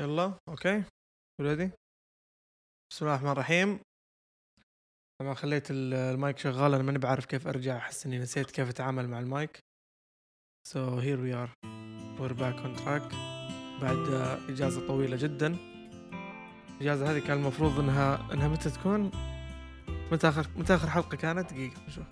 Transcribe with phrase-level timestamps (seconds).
[0.00, 0.84] يلا okay.
[1.40, 1.70] Ready
[2.92, 3.80] بسم الله الرحمن الرحيم.
[5.20, 9.08] طبعا خليت ال- المايك شغال أنا ماني بعرف كيف أرجع أحس إني نسيت كيف أتعامل
[9.08, 9.58] مع ال mic.
[10.68, 11.50] So here we are.
[12.18, 13.14] We're back on track.
[13.82, 13.98] بعد
[14.48, 15.56] إجازة طويلة جدا.
[16.76, 19.10] الإجازة هذه كان المفروض انها إنها متى تكون؟
[20.12, 22.06] متى اخر متى آخر حلقة كانت؟ دقيقة نشوف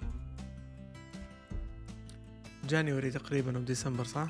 [2.65, 4.29] January تقريبا أو ديسمبر صح؟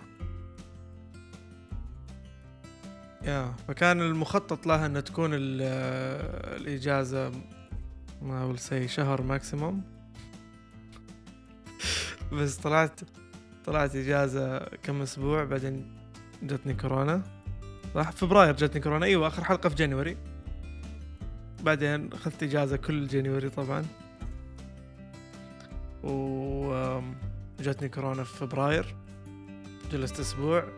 [3.29, 3.55] Yeah.
[3.69, 5.63] فكان المخطط لها إنها تكون ال-
[6.61, 7.33] الإجازة
[8.23, 9.83] ما أقول say شهر maximum
[12.33, 13.01] بس طلعت
[13.65, 15.99] طلعت إجازة كم أسبوع بعدين
[16.43, 17.23] جتني كورونا.
[17.95, 19.07] صح فبراير جتني كورونا.
[19.07, 20.17] إيوه آخر حلقة في January
[21.63, 23.85] بعدين أخذت إجازة كل January طبعا.
[26.05, 28.95] وجتني كورونا في فبراير.
[29.93, 30.78] جلست أسبوع.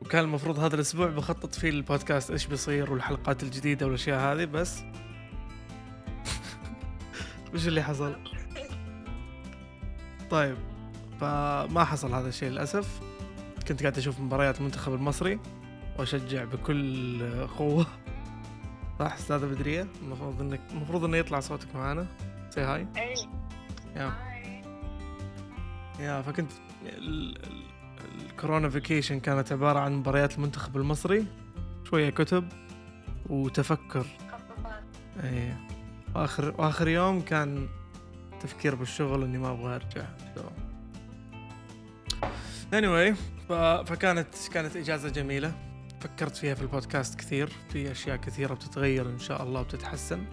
[0.00, 4.78] وكان المفروض هذا الأسبوع بخطط فيه البودكاست إيش بيصير والحلقات الجديدة والأشياء هذه بس
[7.54, 8.16] وش اللي حصل؟
[10.30, 10.56] طيب
[11.20, 13.00] فما حصل هذا الشيء للأسف.
[13.68, 15.40] كنت قاعد أشوف مباريات المنتخب المصري
[15.98, 17.86] وأشجع بكل قوة.
[18.98, 19.86] صح استاذه بدرية.
[20.02, 22.06] المفروض انك المفروض إنه يطلع صوتك معانا.
[22.50, 23.14] سي هاي اي
[23.96, 24.12] يا.
[26.00, 26.50] يا فكنت
[28.44, 31.26] الكورونا فيكيشن كانت عبارة عن مباريات المنتخب المصري
[31.84, 32.48] شوية كتب
[33.26, 34.06] وتفكر.
[35.22, 35.54] اي
[36.14, 37.68] واخر وآخر يوم كان
[38.40, 40.04] تفكير بالشغل إني ما أبغى أرجع.
[42.72, 43.14] Anyway
[43.48, 43.52] ف...
[43.90, 45.54] فكانت كانت إجازة جميلة.
[46.00, 47.48] فكرت فيها في البودكاست كثير.
[47.68, 50.24] في أشياء كثيرة بتتغير إن شاء الله وبتتحسن.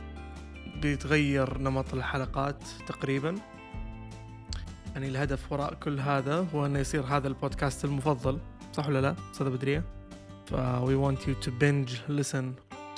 [0.82, 3.36] بيتغير نمط الحلقات تقريبا.
[4.94, 8.40] يعني الهدف وراء كل هذا هو إنه يصير هذا البودكاست المفضل
[8.74, 9.84] صح ولا لا؟ أستاذة بدرية؟
[10.46, 10.54] ف
[10.86, 12.46] we want you to binge listen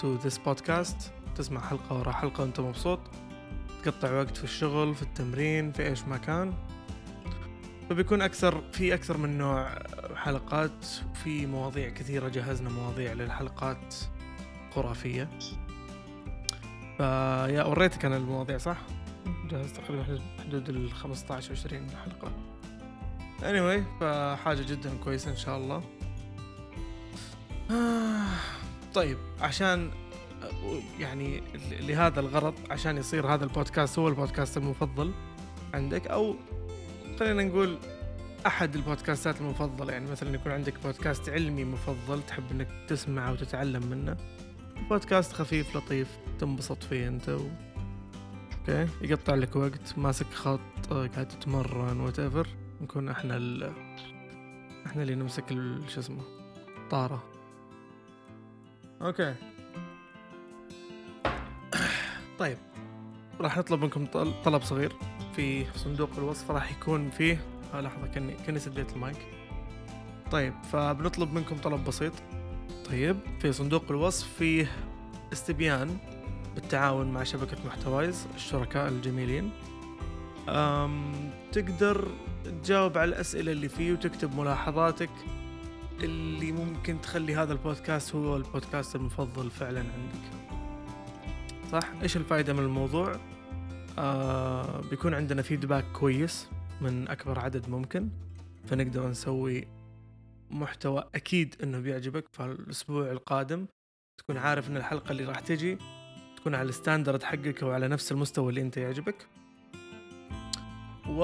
[0.02, 0.96] to this podcast.
[1.36, 3.00] تسمع حلقة ورا حلقة وأنت مبسوط.
[3.84, 6.54] تقطع وقت في الشغل في التمرين في إيش ما كان
[7.90, 9.70] فبيكون أكثر في أكثر من نوع
[10.16, 10.86] حلقات
[11.24, 13.96] في مواضيع كثيرة جهزنا مواضيع للحلقات
[14.76, 15.30] خرافية.
[16.98, 18.78] فيا وريتك أنا المواضيع صح؟
[19.52, 22.32] جهزت تقريبا حدود ال 15 20 حلقة.
[23.40, 25.84] Anyway فحاجة جدا كويسة إن شاء الله.
[28.96, 29.92] طيب عشان
[31.00, 31.44] يعني
[31.80, 35.12] لهذا الغرض عشان يصير هذا البودكاست هو البودكاست المفضل
[35.74, 36.36] عندك أو
[37.20, 37.78] خلينا نقول
[38.46, 39.94] أحد البودكاستات المفضلة.
[39.94, 44.18] يعني مثلا يكون عندك بودكاست علمي مفضل تحب إنك تسمعه وتتعلم منه
[44.90, 46.08] بودكاست خفيف لطيف
[46.40, 47.48] تنبسط فيه أنت و...
[48.70, 48.88] okay.
[49.02, 50.60] يقطع لك وقت ماسك خط
[50.92, 52.48] آه، قاعد تتمرن whatever
[52.82, 53.72] نكون إحنا ال...
[54.86, 56.22] إحنا اللي نمسك ال- شو اسمه
[56.92, 57.24] طارة.
[59.02, 59.36] okay.
[62.40, 62.58] طيب.
[63.42, 64.94] راح نطلب منكم طل- طلب صغير
[65.36, 66.52] في صندوق الوصف.
[66.52, 67.42] راح يكون فيه
[67.74, 69.18] آه لحظة كني كني سديت المايك.
[70.32, 72.14] طيب فبنطلب منكم طلب بسيط.
[72.90, 74.72] طيب في صندوق الوصف فيه
[75.34, 75.98] استبيان.
[76.56, 79.52] بالتعاون مع شبكة محتوايز الشركاء الجميلين.
[80.50, 81.14] أم
[81.52, 82.08] تقدر
[82.64, 85.10] تجاوب على الأسئلة اللي فيه وتكتب ملاحظاتك.
[86.04, 90.54] اللي ممكن تخلي هذا البودكاست هو البودكاست المفضل فعلا عندك.
[91.72, 93.16] صح؟ إيش الفائدة من الموضوع؟
[94.00, 96.50] آه بيكون عندنا فيدباك كويس
[96.82, 98.10] من أكبر عدد ممكن.
[98.66, 99.68] فنقدر نسوي
[100.52, 102.26] محتوى أكيد إنه بيعجبك.
[102.32, 103.66] فالأسبوع القادم
[104.18, 105.78] تكون عارف إن الحلقة اللي راح تجي
[106.44, 109.28] تكون على ال standard حقك أو على نفس المستوى اللي أنت يعجبك.
[111.10, 111.22] و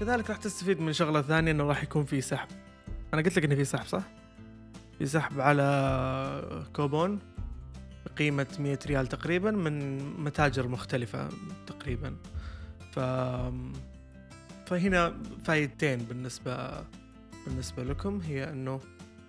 [0.00, 2.48] كذلك راح تستفيد من شغلة ثانية إنه راح يكون في سحب.
[3.14, 4.02] أنا قلت لك إنه في سحب صح؟
[4.98, 7.18] في سحب على كوبون
[8.06, 11.28] بقيمة 100 ريال تقريبا من متاجر مختلفة
[11.66, 12.16] تقريبا.
[12.92, 12.98] ف
[14.66, 16.84] فهنا فايدتين بالنسبة
[17.46, 18.20] بالنسبة لكم.
[18.20, 18.80] هي إنه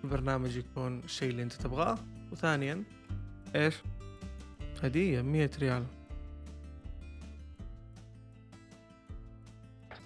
[0.04, 1.98] البرنامج يكون الشيء اللي أنت تبغاه
[2.32, 2.84] وثانيا
[3.54, 3.74] إيش؟
[4.82, 5.86] هدية مية ريال.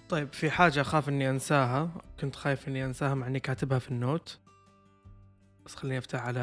[0.09, 1.91] طيب في حاجة أخاف إني أنساها.
[2.19, 4.39] كنت خايف إني أنساها مع إني كاتبها في النوت.
[5.65, 6.39] بس خليني أفتح على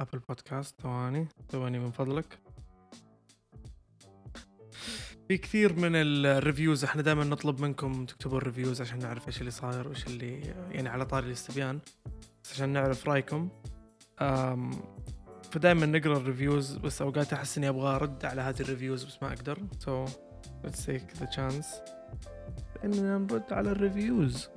[0.00, 2.38] Apple Podcasts ثواني ثواني من فضلك.
[5.28, 9.40] في كثير من ال reviews إحنا دائما نطلب منكم تكتبوا ال reviews عشان نعرف إيش
[9.40, 10.40] اللي صاير وإيش اللي
[10.70, 11.78] يعني على طاري الاستبيان.
[12.44, 13.48] بس عشان نعرف رأيكم.
[15.52, 19.22] فدائما نقرأ ال reviews بس أوقات أحس إني أبغى أرد على هذه ال reviews بس
[19.22, 19.58] ما أقدر.
[19.84, 20.10] So
[20.64, 21.66] let's take the chance.
[22.84, 24.48] اننا نرد على ال reviews.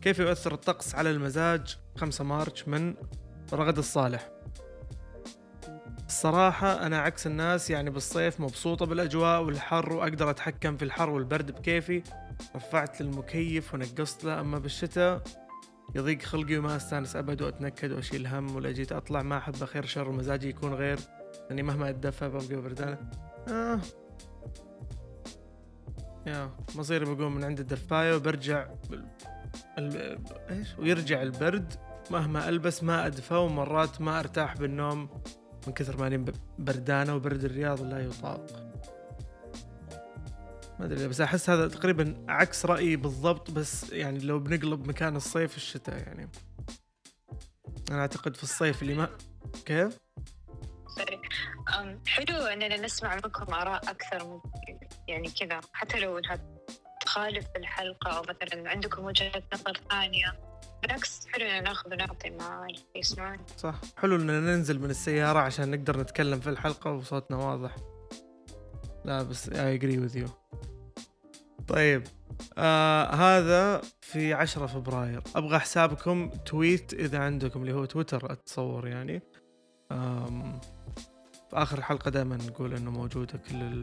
[0.00, 2.94] كيف يؤثر الطقس على المزاج؟ 5 مارش من
[3.52, 4.30] رغد الصالح.
[6.06, 12.02] الصراحة أنا عكس الناس يعني بالصيف مبسوطة بالأجواء والحر وأقدر أتحكم في الحر والبرد بكيفي.
[12.56, 15.22] رفعت المكيف ونقصت له أما بالشتاء
[15.94, 20.08] يضيق خلقي وما أستأنس أبد وأتنكد وأشيل هم ولا جيت أطلع ما أحب خير شر
[20.08, 20.98] ومزاجي يكون غير.
[21.48, 22.98] لاني مهما اتدفى ببقى بردانه
[23.48, 23.80] آه.
[26.26, 28.68] يا مصيري بقوم من عند الدفاية وبرجع
[29.78, 30.18] ال...
[30.50, 31.74] إيش؟ ويرجع البرد.
[32.10, 35.08] مهما ألبس ما أدفى ومرات ما أرتاح بالنوم.
[35.66, 36.24] من كثر ما اني
[36.58, 38.67] بردانة وبرد الرياض لا يطاق.
[40.78, 45.56] ما أدري بس أحس هذا تقريبا عكس رأيي بالضبط بس يعني لو بنقلب مكان الصيف
[45.56, 46.28] الشتاء يعني.
[47.90, 49.08] أنا أعتقد في الصيف اللي ما
[49.64, 49.98] كيف؟
[52.06, 54.40] حلو إننا نسمع منكم آراء أكثر من
[55.08, 56.40] يعني كذا حتى لو إنها
[57.00, 60.40] تخالف الحلقة أو مثلا عندكم وجهة نظر ثانية.
[60.82, 63.38] بالعكس حلو ان نأخذ ونعطي مع اللي يسمعون.
[63.56, 63.80] صح.
[63.96, 67.76] حلو ان ننزل من السيارة عشان نقدر نتكلم في الحلقة وصوتنا واضح.
[69.04, 70.37] لا بس I agree with you.
[71.68, 72.02] طيب.
[72.58, 75.22] آه هذا في 10 فبراير.
[75.36, 79.22] أبغى حسابكم تويت إذا عندكم اللي هو تويتر أتصور يعني.
[79.92, 80.60] آم
[81.50, 83.82] في آخر الحلقة دائما نقول إنه موجودة كل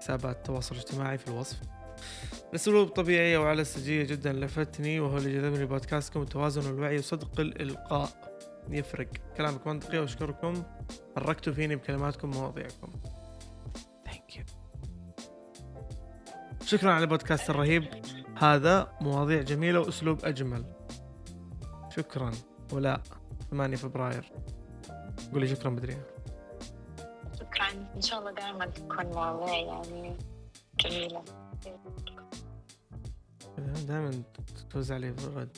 [0.00, 1.56] حسابات التواصل الاجتماعي في الوصف.
[2.52, 6.22] باسلوب طبيعي وعلى سجية جدا لفتني وهو اللي جذبني بودكاستكم.
[6.22, 8.08] التوازن والوعي وصدق الإلقاء.
[8.70, 9.08] يفرق.
[9.36, 10.62] كلامك منطقي واشكركم
[11.16, 12.92] حركتوا فيني بكلماتكم ومواضيعكم.
[16.64, 17.84] شكرا على البودكاست الرهيب.
[18.38, 20.64] هذا مواضيع جميلة وأسلوب أجمل.
[21.96, 22.32] شكرا.
[22.72, 23.02] ولا
[23.50, 24.32] 8 فبراير.
[25.32, 26.06] قولي شكرا بدرية
[27.40, 27.68] شكرا.
[27.96, 30.16] إن شاء الله دائما تكون مواضيع يعني
[30.80, 31.22] جميلة.
[33.86, 34.22] دائما
[34.70, 35.56] توزع لي بالرد.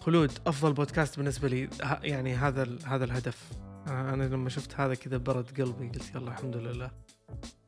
[0.00, 1.68] خلود أفضل بودكاست بالنسبة لي.
[2.02, 3.52] يعني هذا هذا الهدف.
[3.86, 6.90] أنا لما شفت هذا كذا برد قلبي قلت يلا الحمد لله.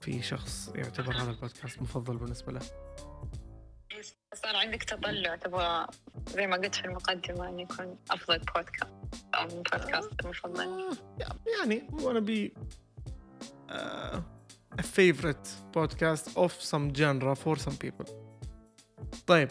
[0.00, 2.60] في شخص يعتبر هذا البودكاست مفضل بالنسبة له.
[4.34, 5.86] صار عندك تطلع تبغى
[6.28, 8.92] زي ما قلت في المقدمة أن يكون أفضل بودكاست
[9.34, 10.96] أو بودكاست المفضل
[11.58, 12.54] يعني وأنا بي
[14.72, 18.10] a favorite podcast of some genre for some people.
[19.26, 19.48] طيب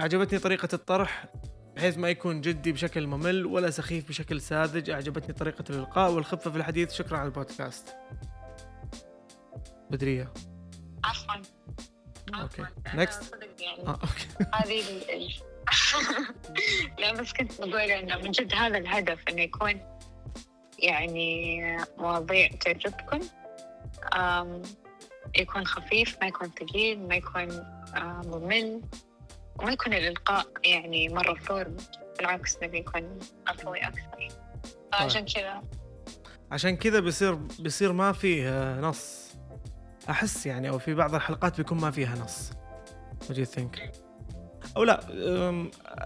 [0.00, 1.26] عجبتني طريقة الطرح
[1.76, 4.90] بحيث ما يكون جدي بشكل ممل ولا سخيف بشكل ساذج.
[4.90, 6.92] أعجبتني طريقة الإلقاء والخفة في الحديث.
[6.92, 7.96] شكرا على البودكاست.
[9.92, 10.32] بدرية
[11.04, 11.42] عفوا.
[12.34, 12.66] okay.
[12.94, 13.86] Next يعني.
[13.86, 14.28] آه، okay.
[14.54, 14.82] هذه
[16.98, 19.80] لا بس كنت بقول انه من جد هذا الهدف إنه يكون
[20.78, 21.62] يعني
[21.98, 23.20] مواضيع تعجبكم.
[25.36, 27.48] يكون خفيف ما يكون ثقيل ما يكون
[28.24, 28.82] ممل
[29.58, 31.76] وما يكون الإلقاء يعني مرة formal
[32.18, 34.28] بالعكس نبي يكون عفوي أكثر.
[34.92, 35.34] فعشان طيب.
[35.34, 35.62] كذا.
[36.50, 39.31] عشان كذا بيصير بيصير ما فيه نص.
[40.10, 42.50] أحس يعني أو في بعض الحلقات بيكون ما فيها نص.
[43.22, 43.80] What do you think
[44.76, 45.00] أو لا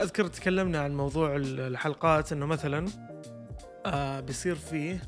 [0.03, 2.87] أذكر تكلمنا عن موضوع الحلقات إنه مثلا
[3.87, 5.03] آه، بيصير فيه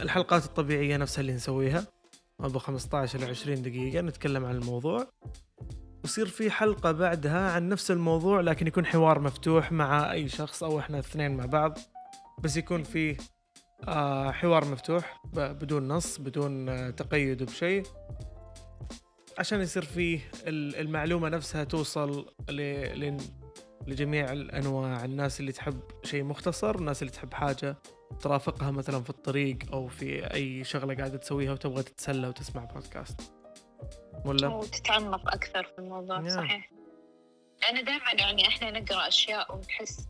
[0.00, 1.84] الحلقات الطبيعية نفسها اللي نسويها
[2.40, 5.06] أبو 15 إلى 20 دقيقة نتكلم عن الموضوع.
[6.04, 10.78] ويصير في حلقة بعدها عن نفس الموضوع لكن يكون حوار مفتوح مع أي شخص أو
[10.78, 11.78] إحنا الاثنين مع بعض.
[12.38, 13.16] بس يكون فيه
[13.88, 17.82] آه حوار مفتوح بدون نص بدون آه تقيد بشيء.
[19.38, 22.34] عشان يصير فيه المعلومة نفسها توصل
[23.86, 27.76] لجميع الأنواع الناس اللي تحب شيء مختصر الناس اللي تحب حاجة
[28.20, 33.20] ترافقها مثلا في الطريق أو في أي شغلة قاعدة تسويها وتبغى تتسلى وتسمع بودكاست.
[34.24, 36.70] ولا؟ وتتعمق أكثر في الموضوع صحيح.
[37.70, 40.08] أنا دائما يعني إحنا نقرأ أشياء ونحس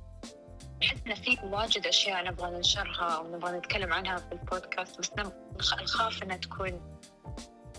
[0.85, 5.11] حسنا في واجد أشياء نبغى ننشرها أو نبغى نتكلم عنها في البودكاست بس
[5.83, 6.81] نخاف إنها تكون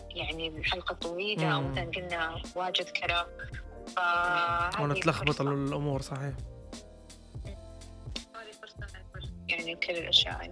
[0.09, 3.25] يعني الحلقة طويلة أو مثلا قلنا واجد كلام.
[4.79, 6.33] ونتلخبط الأمور صحيح.
[8.35, 8.88] هذه فرصة
[9.47, 10.45] يعني كل الأشياء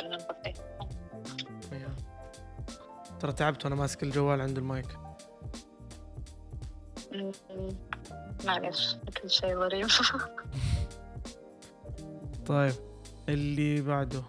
[0.00, 0.86] اللي نغطيها
[3.20, 4.98] ترى تعبت وأنا ماسك الجوال عند المايك.
[8.44, 10.00] معلش كل شيء ظريف
[12.46, 12.74] طيب
[13.28, 14.22] اللي بعده.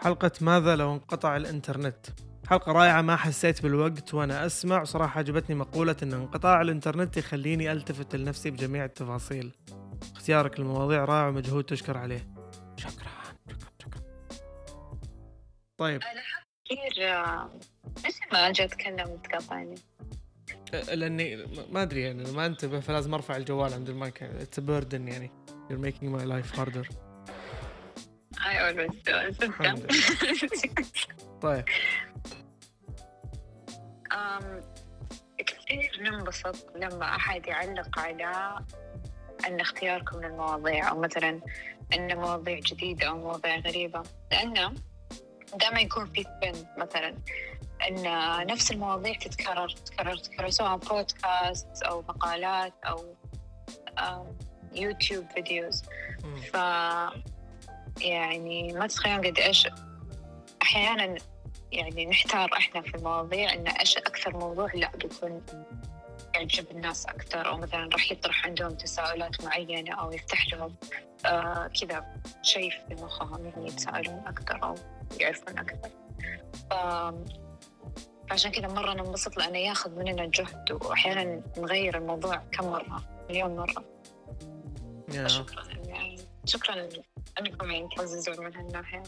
[0.00, 2.06] حلقة ماذا لو انقطع الإنترنت؟
[2.48, 4.84] حلقة رائعة ما حسيت بالوقت وأنا أسمع.
[4.84, 9.52] صراحة عجبتني مقولة إن انقطاع الإنترنت يخليني ألتفت لنفسي بجميع التفاصيل.
[10.16, 12.34] اختيارك للمواضيع رائع ومجهود تشكر عليه.
[12.76, 13.10] شكرا
[13.48, 14.00] شكرا شكرا.
[15.78, 16.00] طيب.
[16.02, 16.22] أنا
[16.64, 17.04] كثير
[18.04, 19.74] ليش ما أجي اتكلم وتقاطعني
[20.80, 21.36] لأني
[21.70, 25.30] ما أدري يعني ما انتبه فلازم ارفع الجوال عند ال mic it's burden يعني.
[25.70, 26.86] You're making my life harder.
[28.38, 29.42] I always do.
[29.42, 30.64] الحمد لله.
[31.42, 31.64] طيب.
[35.38, 38.58] كثير ننبسط لما أحد يعلق على
[39.46, 41.40] أن اختياركم للمواضيع أو مثلا
[41.94, 44.02] أن مواضيع جديدة أو مواضيع غريبة.
[44.32, 44.74] لأنه
[45.60, 47.14] دائما يكون في ترند مثلا.
[47.88, 53.14] أن نفس المواضيع تتكرر تتكرر تتكرر سواء بودكاست أو مقالات أو
[53.98, 54.36] أم،
[54.72, 55.82] YouTube videos.
[56.52, 56.54] ف
[58.00, 59.68] يعني ما تتخيلون قد إيش
[60.62, 61.14] أحيانا
[61.72, 65.42] يعني نحتار إحنا في المواضيع إن إيش أكثر موضوع لا بيكون
[66.34, 67.48] يعجب الناس أكثر.
[67.48, 70.74] أو مثلا راح يطرح عندهم تساؤلات معينة أو يفتح لهم
[71.26, 72.04] آه كذا
[72.42, 74.74] شيء في مخهم يعني يتساءلون أكثر أو
[75.20, 75.90] يعرفون أكثر.
[78.30, 83.84] فعشان كذا مرة ننبسط لأنه ياخذ مننا جهد وأحيانا نغير الموضوع كم مرة مليون مرة.
[85.12, 85.28] يا.
[85.28, 86.16] شكرا يعني.
[86.44, 86.88] شكرا
[87.40, 89.02] انكم يعني تعززون من هالناحية.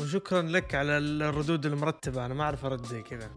[0.00, 2.26] وشكرا لك على الردود المرتبة.
[2.26, 3.30] أنا ما أعرف أرد زي كذا.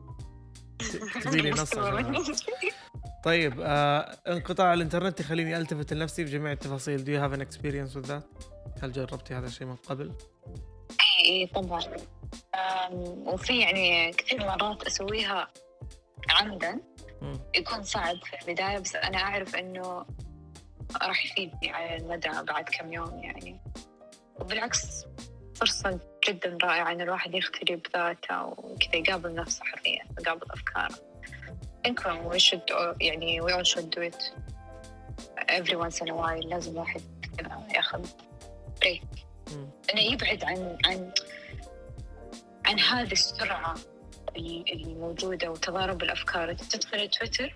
[1.24, 2.41] تبي لي نص عشان أعرف.
[3.24, 7.00] طيب آه انقطاع الإنترنت يخليني ألتفت لنفسي بجميع التفاصيل.
[7.00, 8.24] Do you have an experience with that
[8.83, 10.12] هل جربتي هذا الشيء من قبل؟
[11.25, 11.81] اي طبعا.
[13.25, 15.48] وفي يعني كثير مرات أسويها
[16.30, 16.80] عمدا.
[17.56, 20.06] يكون صعب في البداية بس أنا أعرف إنه
[21.02, 23.62] راح يفيدني على المدى بعد كم يوم يعني
[24.40, 25.06] وبالعكس
[25.56, 30.96] فرصة جدا رائعة إن الواحد يختلي بذاته وكذا يقابل نفسه حرفيا يقابل أفكاره.
[31.86, 34.24] انكم we should all- يعني we all should do it
[35.50, 37.02] every once in a while لازم الواحد
[37.38, 38.06] كذا ياخذ
[38.82, 39.04] بريك.
[39.94, 41.12] إنه يبعد عن عن
[42.65, 43.75] عن هذه السرعة
[44.38, 46.50] ال- الموجوده وتضارب الأفكار.
[46.51, 47.55] انت تدخل تويتر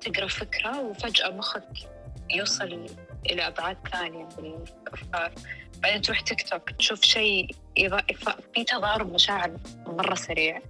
[0.00, 1.68] تقرأ فكرة وفجأة مخك
[2.30, 2.86] يوصل
[3.30, 5.32] إلى أبعاد ثانية من الافكار
[5.82, 7.48] بعدين تروح تيك توك تشوف شيء
[8.54, 10.60] في تضارب مشاعر مرة سريع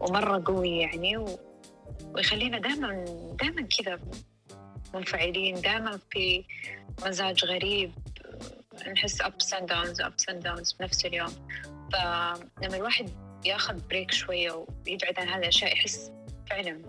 [0.00, 1.38] ومرة قوي يعني و...
[2.14, 3.04] ويخلينا دائما
[3.40, 4.00] دائما كذا
[4.94, 6.44] منفعلين دائما في
[7.06, 7.92] مزاج غريب.
[8.92, 11.32] نحس ups and downs ups and downs بنفس اليوم.
[11.92, 13.10] فلما الواحد
[13.44, 16.12] ياخذ بريك شوية ويبعد عن هذه الأشياء يحس
[16.50, 16.82] فعلا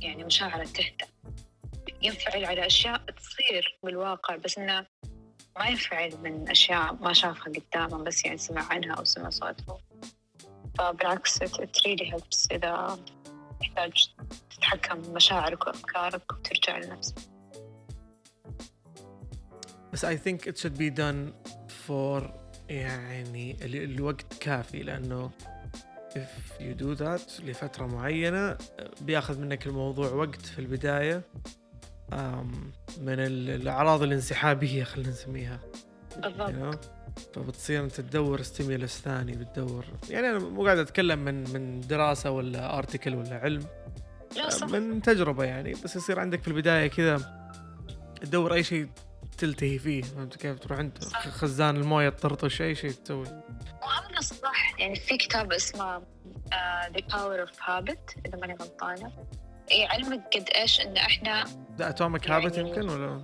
[0.00, 1.04] يعني مشاعره تهدى
[2.02, 4.86] ينفعل على أشياء تصير بالواقع بس إنه
[5.58, 9.78] ما ينفعل من أشياء ما شافها قدامه بس يعني سمع عنها أو سمع صوتها
[10.78, 12.98] فبالعكس it really helps إذا
[13.60, 14.14] تحتاج
[14.50, 17.14] تتحكم بمشاعرك وأفكارك وترجع لنفسك.
[19.92, 21.32] بس I think it should be done
[21.86, 25.30] for يعني ال- الوقت كافي لأنه
[26.14, 28.56] if you do that لفترة معينة
[29.00, 31.22] بياخذ منك الموضوع وقت في البداية
[33.00, 35.60] من ال- الأعراض الانسحابية خلينا نسميها.
[36.12, 36.78] you بالضبط know?
[37.34, 39.84] فبتصير أنت تدور ستيمولس ثاني بتدور.
[40.10, 43.62] يعني أنا مو قاعد أتكلم من من دراسة ولا ارتكل ولا علم.
[44.36, 44.66] لا صح.
[44.68, 47.20] من تجربة يعني بس يصير عندك في البداية كذا
[48.20, 48.88] تدور أي شيء
[49.34, 51.28] تلتهي فيه فهمت كيف؟ تروح صح.
[51.28, 53.26] خزان الموية تطرطش أي شيء تسوي.
[53.82, 56.02] وهذا صح يعني في كتاب اسمه
[56.96, 59.12] The Power of Habit إذا ماني غلطانة.
[59.70, 61.44] يعلمك قد إيش إن إحنا
[61.78, 63.22] the Atomic Habit يمكن ولا؟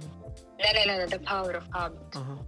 [0.60, 2.16] لا لا لا لا The Power of Habit.
[2.16, 2.46] أها.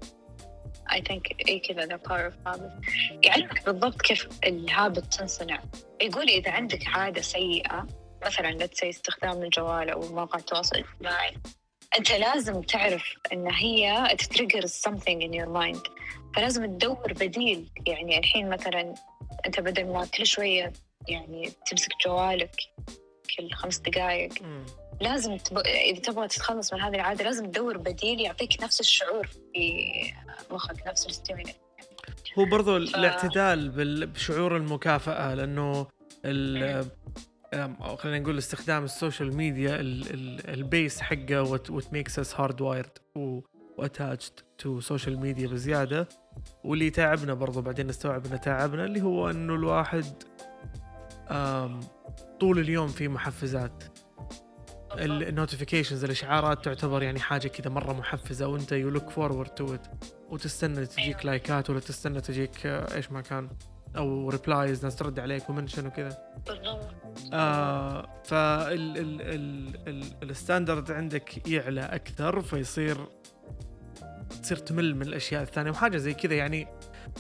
[0.91, 2.91] I think إيه كذا The Power of Habit.
[3.23, 5.63] يعلمك بالضبط كيف ال habit تنصنع.
[6.01, 7.87] يقول إذا عندك عادة سيئة
[8.27, 11.35] مثلا let's say استخدام الجوال أو مواقع التواصل الاجتماعي
[11.99, 15.91] أنت لازم تعرف إن هي ت trigger something in your mind.
[16.37, 17.71] فلازم تدور بديل.
[17.87, 18.95] يعني الحين مثلا
[19.47, 20.73] أنت بدل ما كل شوية
[21.09, 22.57] يعني تمسك جوالك
[23.39, 24.33] كل خمس دقائق.
[25.01, 25.59] لازم تب...
[25.59, 29.93] إذا تبغى تتخلص من هذه العادة لازم تدور بديل يعطيك نفس الشعور في
[30.51, 31.55] مخك نفس ال stimuli
[32.39, 33.69] هو برضو ف- الاعتدال
[34.07, 35.87] بشعور المكافأة لأنه
[37.55, 42.61] أو خلينا نقول استخدام السوشيال ميديا ال- ال- ال base حقه what makes us hardwired
[42.61, 42.99] و
[43.79, 46.09] attached to social media بزيادة.
[46.65, 50.05] واللي تعبنا برضو بعدين نستوعب إنه تعبنا اللي هو إنه الواحد
[52.41, 53.85] طول اليوم في محفزات.
[54.99, 59.87] ال notifications الإشعارات تعتبر يعني حاجة كذا مرة محفزة وأنت you look forward to it
[60.31, 63.49] وتستنى تجيك likeات ولا تستنى تجيك إيش ما كان
[63.97, 66.19] أو replies ناس ترد عليك و mention وكذا.
[66.47, 66.95] بالضبط.
[67.33, 72.97] آه فال ال ال ال ال standard عندك يعلى أكثر فيصير
[74.43, 76.35] تصير تمل من الأشياء الثانية وحاجة زي كذا.
[76.35, 76.67] يعني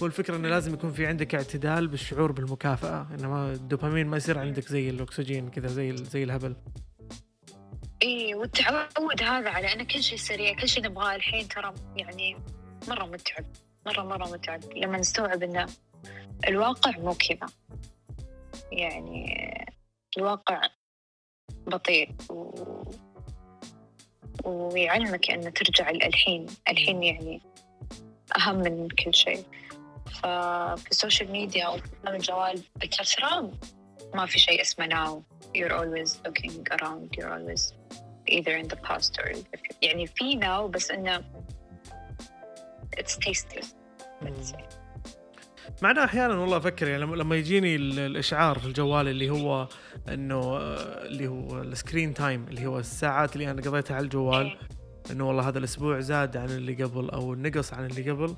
[0.02, 4.68] هو الفكرة إنه لازم يكون في عندك اعتدال بالشعور بالمكافأة انما الدوبامين ما يصير عندك
[4.68, 6.56] زي الأكسجين كذا زي زي الهبل.
[8.02, 11.14] إي والتعود هذا على ان كل شيء سريع كل شيء نبغاه.
[11.14, 12.36] الحين ترى يعني
[12.88, 13.44] مرة متعب
[13.86, 14.60] مره مرة متعب.
[14.76, 15.66] لما نستوعب ان
[16.48, 17.46] الواقع مو كذا.
[18.72, 19.36] يعني
[20.18, 20.60] الواقع
[21.66, 22.52] بطيء و...
[24.44, 26.46] ويعلمك أن ترجع الحين.
[26.68, 27.40] الحين يعني
[28.38, 29.44] أهم من كل شيء.
[30.06, 33.52] ففي السوشيال ميديا أو في الجوال بكثرة
[34.14, 35.22] ما في شيء اسمه now.
[35.54, 37.14] You're always looking around.
[37.16, 37.72] You're always
[38.26, 39.36] either in the past or
[39.82, 41.24] يعني في now بس إنه
[42.96, 43.74] it's tasteless.
[44.22, 44.81] let's say
[45.82, 49.68] مع انه أحيانا والله أفكر يعني لما يجيني الإشعار في الجوال اللي هو
[50.08, 54.58] إنه اللي هو ال screen time اللي هو الساعات اللي أنا قضيتها على الجوال
[55.10, 58.36] إنه والله هذا الأسبوع زاد عن اللي قبل أو نقص عن اللي قبل.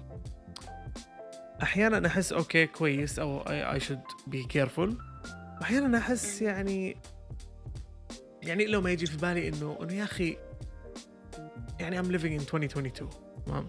[1.62, 4.98] أحيانا أحس okay كويس أو I should be careful
[5.62, 6.96] أحيانا أحس يعني
[8.42, 10.36] يعني لو ما يجي في بالي إنه إنه يا أخي
[11.80, 13.10] يعني I'm living in 2022
[13.46, 13.68] تمام؟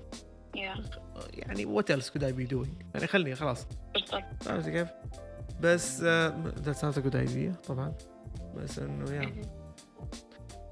[1.34, 3.68] يعني what else could I be doing يعني خلني خلاص.
[3.94, 4.48] بالضبط.
[4.48, 4.88] عرفت كيف؟
[5.60, 7.94] بس that's not good idea طبعا.
[8.56, 9.42] بس إنه يا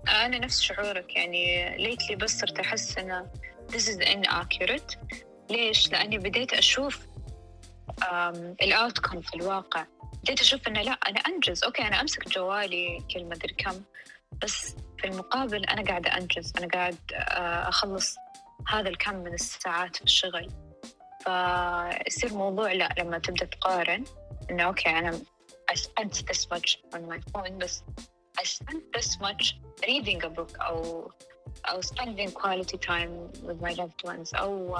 [0.07, 3.31] أنا نفس شعورك يعني lately بس صرت أحس إنه
[3.71, 4.97] this is inaccurate.
[5.49, 7.07] ليش؟ لأني بديت أشوف
[8.61, 9.85] ال outcome في الواقع.
[10.23, 11.63] بديت أشوف إنه لا أنا أنجز.
[11.63, 13.81] okay أنا أمسك جوالي كل ما ادري كم.
[14.43, 16.53] بس في المقابل أنا قاعدة أنجز.
[16.57, 18.15] أنا قاعد آه، أخلص
[18.67, 20.49] هذا الكم من الساعات في الشغل.
[21.23, 24.03] فيصير موضوع لا لما تبدأ تقارن
[24.49, 25.19] إنه أوكي أنا
[25.71, 27.83] I spent this much on my phone بس
[28.39, 29.55] I spent this much
[29.87, 31.11] reading a book أو
[31.69, 34.77] أو spending quality time with my loved ones أو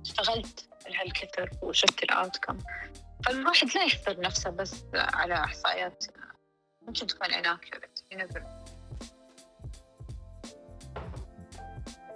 [0.00, 0.68] اشتغلت
[1.00, 2.58] هالكثر وشفت الأوتكم
[3.26, 6.04] فالواحد لا يحصر نفسه بس على إحصائيات
[6.82, 8.42] ممكن تكون inaccurate you never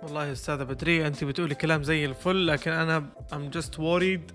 [0.02, 4.32] والله أستاذة بدرية انت بتقولي كلام زي الفل لكن أنا I'm just worried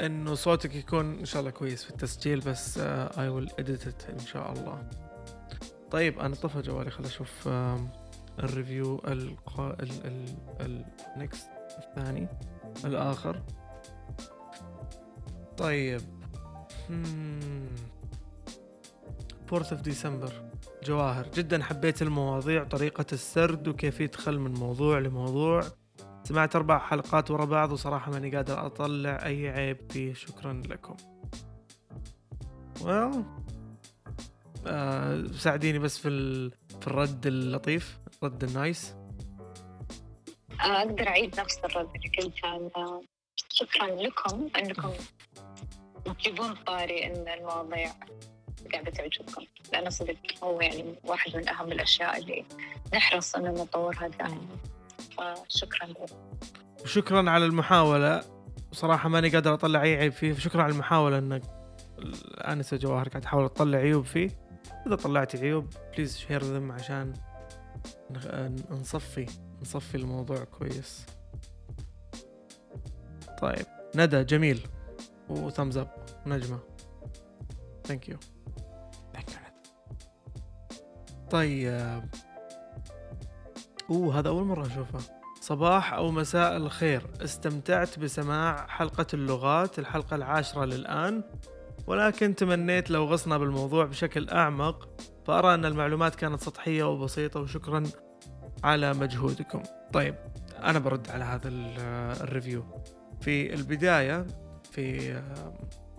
[0.00, 4.52] إنه صوتك يكون إن شاء الله كويس في التسجيل بس I will edit إن شاء
[4.52, 4.88] الله.
[5.90, 7.48] طيب أنا طفى جوالي خل أشوف
[8.38, 10.06] ال review القا ال
[10.60, 10.84] ال
[11.16, 12.28] ال next الثاني
[12.84, 13.42] الآخر.
[15.56, 16.00] طيب
[19.50, 20.32] 4th of ديسمبر
[20.84, 21.28] جواهر.
[21.34, 25.62] جدا حبيت المواضيع طريقة السرد وكيف يدخل من موضوع لموضوع.
[26.24, 30.14] سمعت أربع حلقات ورا بعض وصراحة ماني قادر أطلع أي عيب فيه.
[30.14, 30.96] شكرا لكم.
[32.80, 33.16] Well
[34.66, 36.50] آه ساعديني بس في ال...
[36.80, 38.94] في الرد اللطيف الرد النايس.
[40.60, 43.02] أقدر أعيد نفس الرد اللي قلته
[43.48, 44.92] شكرا لكم أنكم
[46.18, 47.92] تجيبون طاري أن المواضيع.
[48.72, 52.44] قاعدة تعجبكم لأنه صدق هو يعني واحد من أهم الأشياء اللي
[52.94, 54.46] نحرص أن نطورها دائما
[55.18, 56.10] فشكرا لك.
[56.82, 58.24] وشكرا على المحاولة.
[58.72, 60.32] صراحة ماني قادر أطلع أي عيب فيه.
[60.32, 61.42] فشكرا على المحاولة أنك
[61.98, 64.30] الآنسة جواهر قاعد تحاول تطلع عيوب فيه.
[64.86, 67.14] إذا طلعت عيوب please share them عشان
[68.70, 69.26] نصفي
[69.62, 71.06] نصفي الموضوع كويس.
[73.42, 73.66] طيب.
[73.96, 74.66] ندى جميل.
[75.28, 76.58] و thumbs up نجمة.
[77.84, 78.16] thank you
[81.34, 82.04] طيب.
[83.90, 84.98] أوه هذا أول مرة أشوفه.
[85.40, 87.02] صباح أو مساء الخير.
[87.24, 91.22] استمتعت بسماع حلقة اللغات الحلقة العاشرة للآن
[91.86, 94.88] ولكن تمنيت لو غصنا بالموضوع بشكل أعمق
[95.26, 97.82] فأرى أن المعلومات كانت سطحية وبسيطة وشكرا
[98.64, 99.62] على مجهودكم.
[99.92, 100.14] طيب
[100.62, 101.48] أنا برد على هذا
[102.22, 102.64] الريفيو.
[103.20, 104.26] في البداية
[104.72, 105.14] في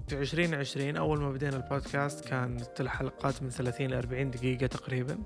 [0.08, 5.18] في 2020 أول ما بدينا البودكاست كانت الحلقات من 30 ل 40 دقيقة تقريبا.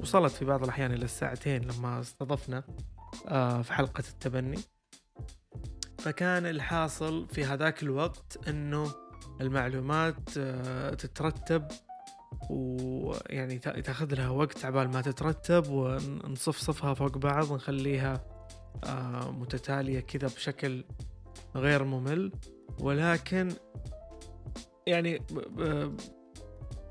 [0.00, 2.64] وصلت في بعض الأحيان إلى الساعتين لما استضفنا
[3.28, 4.58] آه، في حلقة التبني.
[5.98, 8.94] فكان الحاصل في هذاك الوقت أنه
[9.40, 11.68] المعلومات آه، تترتب
[12.50, 18.24] ويعني تاخذ لها وقت عبال ما تترتب ونصفصفها فوق بعض نخليها
[18.84, 20.84] آه، متتالية كذا بشكل
[21.56, 22.32] غير ممل.
[22.80, 23.48] ولكن
[24.88, 25.22] يعني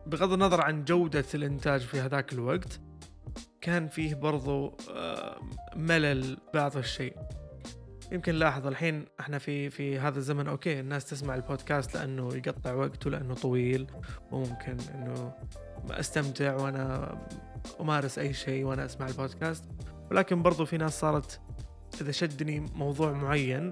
[0.07, 2.79] بغض النظر عن جودة الإنتاج في هذاك الوقت
[3.61, 4.77] كان فيه برضو
[5.75, 7.17] ملل بعض الشيء.
[8.11, 13.07] يمكن لاحظ الحين إحنا في في هذا الزمن okay الناس تسمع البودكاست لأنه يقطع وقت
[13.07, 13.87] ولأنه طويل
[14.31, 15.33] وممكن إنه
[15.89, 17.17] أستمتع وأنا
[17.79, 19.63] أمارس أي شيء وأنا أسمع البودكاست.
[20.11, 21.41] ولكن برضو في ناس صارت
[22.01, 23.71] إذا شدني موضوع معين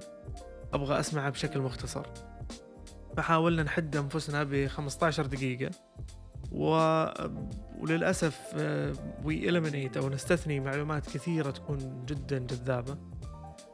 [0.73, 2.05] أبغى أسمعه بشكل مختصر.
[3.17, 5.71] فحاولنا نحد أنفسنا ب 15 دقيقة.
[6.51, 6.69] و...
[7.79, 8.39] وللأسف
[9.23, 12.97] we eliminate أو نستثني معلومات كثيرة تكون جدا جذابة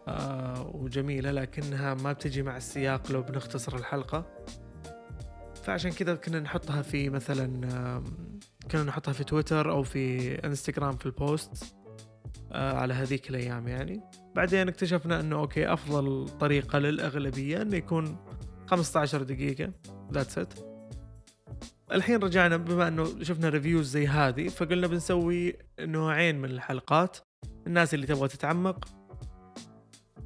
[0.07, 4.25] آه وجميلة لكنها ما بتجي مع السياق لو بنختصر الحلقة.
[5.63, 7.61] فعشان كذا كنا نحطها في مثلا
[8.71, 11.75] كنا نحطها في تويتر أو في إنستغرام في ال post
[12.51, 14.01] آه على هذيك الأيام يعني.
[14.35, 18.17] بعدين اكتشفنا أنه okay أفضل طريقة للأغلبية أنه يكون
[18.71, 19.71] 15 دقيقة.
[20.13, 20.53] that's it
[21.91, 27.17] الحين رجعنا بما إنه شفنا reviews زي هذه فقلنا بنسوي نوعين من الحلقات.
[27.67, 28.87] الناس اللي تبغى تتعمق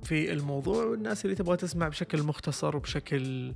[0.03, 3.53] في الموضوع والناس اللي تبغى تسمع بشكل مختصر وبشكل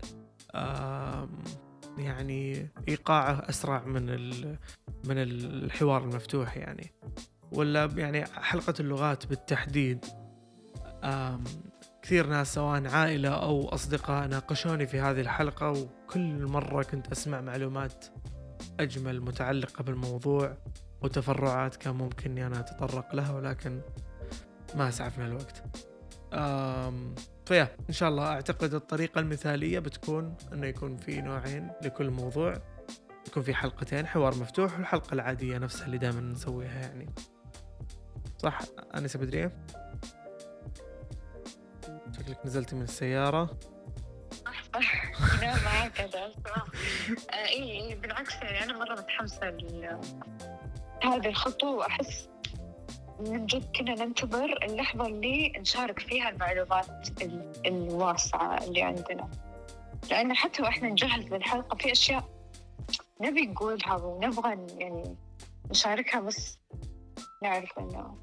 [1.97, 4.05] يعني إيقاعه أسرع من
[5.05, 6.91] من الحوار المفتوح يعني.
[7.51, 10.05] ولا يعني حلقة اللغات بالتحديد.
[12.09, 18.05] كثير ناس سواء عائلة أو أصدقاء ناقشوني في هذه الحلقة وكل مرة كنت أسمع معلومات
[18.79, 20.57] أجمل متعلقة بالموضوع
[21.01, 23.81] وتفرعات كان ممكن أني أنا أتطرق لها ولكن
[24.75, 25.63] ما أسعفنا الوقت
[26.33, 32.53] أم فيا إن شاء الله أعتقد الطريقة المثالية بتكون أنه يكون في نوعين لكل موضوع.
[33.27, 37.09] يكون في حلقتين حوار مفتوح والحلقة العادية نفسها اللي دائما نسويها يعني.
[38.37, 38.59] صح؟
[38.95, 39.65] أنسة بدرية؟
[42.19, 43.49] شكلك نزلتي من السيارة.
[45.41, 46.31] لا ما هكذا.
[47.33, 49.47] إي بالعكس يعني أنا مرة متحمسة
[51.03, 52.29] هذه الخطوة وأحس
[53.19, 57.07] من جد كنا ننتظر اللحظة اللي نشارك فيها المعلومات
[57.65, 59.29] الواسعة اللي عندنا.
[60.11, 62.29] لأن حتى وإحنا نجهز للحلقة في أشياء
[63.21, 65.15] نبي نقولها ونبغى يعني
[65.69, 66.59] نشاركها بس
[67.43, 68.17] نعرف إنه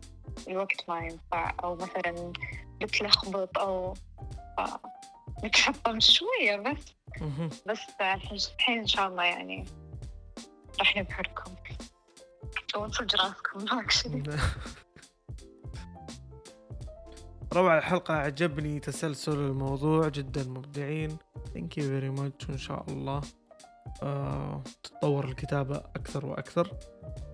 [0.49, 1.55] الوقت ما ينفع.
[1.65, 2.33] أو مثلا
[2.81, 3.95] بتلخبط أو
[5.45, 6.95] نتحطم شوية بس.
[7.67, 9.65] بس الحين إن شاء الله يعني
[10.79, 11.55] راح نبهركم.
[12.77, 13.65] ونصج راسكم
[17.53, 21.19] روعة الحلقة عجبني تسلسل الموضوع جدا مبدعين.
[21.55, 23.21] thank you very much وإن شاء الله
[24.03, 26.71] آه تتطور الكتابة أكثر وأكثر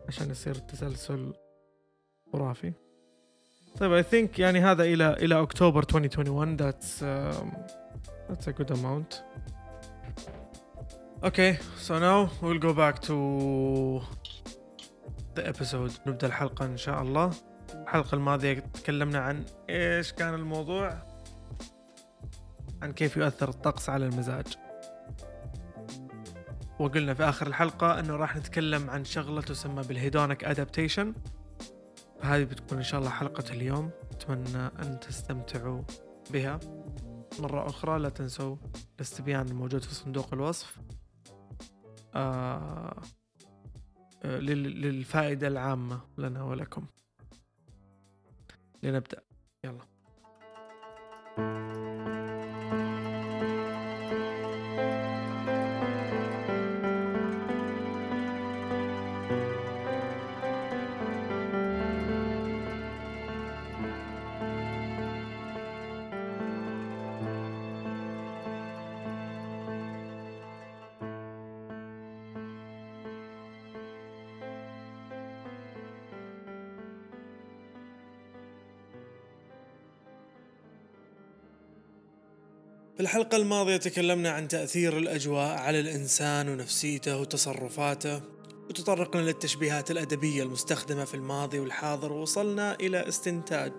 [0.08, 1.32] عشان يصير التسلسل
[2.32, 2.72] خرافي.
[3.78, 7.04] طيب I think يعني هذا إلى إلى أكتوبر 2021 that's
[8.28, 9.14] that's a good amount
[11.24, 14.00] okay so now we'll go back to
[15.36, 17.30] the episode نبدأ الحلقة إن شاء الله.
[17.74, 20.98] الحلقة الماضية تكلمنا عن إيش كان الموضوع؟
[22.82, 24.46] عن كيف يؤثر الطقس على المزاج.
[26.78, 31.14] وقلنا في آخر الحلقة إنه راح نتكلم عن شغلة تسمى بال hedonic adaptation
[32.22, 33.90] هذه بتكون إن شاء الله حلقة اليوم.
[34.12, 35.82] أتمنى أن تستمتعوا
[36.30, 36.60] بها.
[37.38, 38.56] مرة أخرى لا تنسوا
[38.96, 40.78] الاستبيان الموجود في صندوق الوصف.
[42.14, 43.02] آه
[44.24, 46.86] آه للفائدة العامة لنا ولكم.
[48.82, 49.22] لنبدأ.
[49.64, 49.84] يلا.
[51.36, 52.11] في
[83.02, 88.20] الحلقة الماضية تكلمنا عن تأثير الأجواء على الإنسان ونفسيته وتصرفاته
[88.68, 93.72] وتطرقنا للتشبيهات الأدبية المستخدمة في الماضي والحاضر ووصلنا إلى استنتاج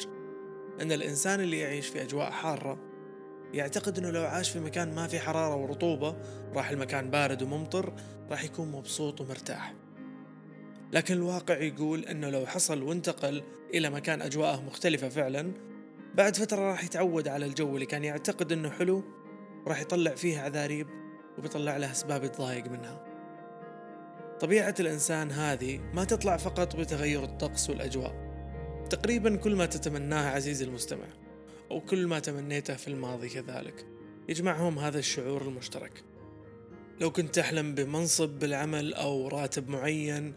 [0.82, 2.80] أن الإنسان اللي يعيش في أجواء حارة
[3.54, 6.16] يعتقد أنه لو عاش في مكان ما في حرارة ورطوبة
[6.54, 7.94] راح المكان بارد وممطر
[8.30, 9.74] راح يكون مبسوط ومرتاح.
[10.94, 15.73] لكن الواقع يقول أنه لو حصل وانتقل إلى مكان أجواءه مختلفة فعلا
[16.14, 19.04] بعد فترة راح يتعود على الجو اللي كان يعتقد إنه حلو
[19.66, 20.88] وراح يطلع فيه عذاريب
[21.38, 23.04] وبيطلع له أسباب يتضايق منها.
[24.40, 28.16] طبيعة الإنسان هذه ما تطلع فقط بتغير الطقس والأجواء
[28.90, 31.08] تقريبا كل ما تتمناه عزيزي المستمع
[31.72, 33.86] أو كل ما تمنيته في الماضي كذلك.
[34.30, 36.04] يجمعهم هذا الشعور المشترك.
[37.02, 40.34] لو كنت تحلم بمنصب بالعمل أو راتب معين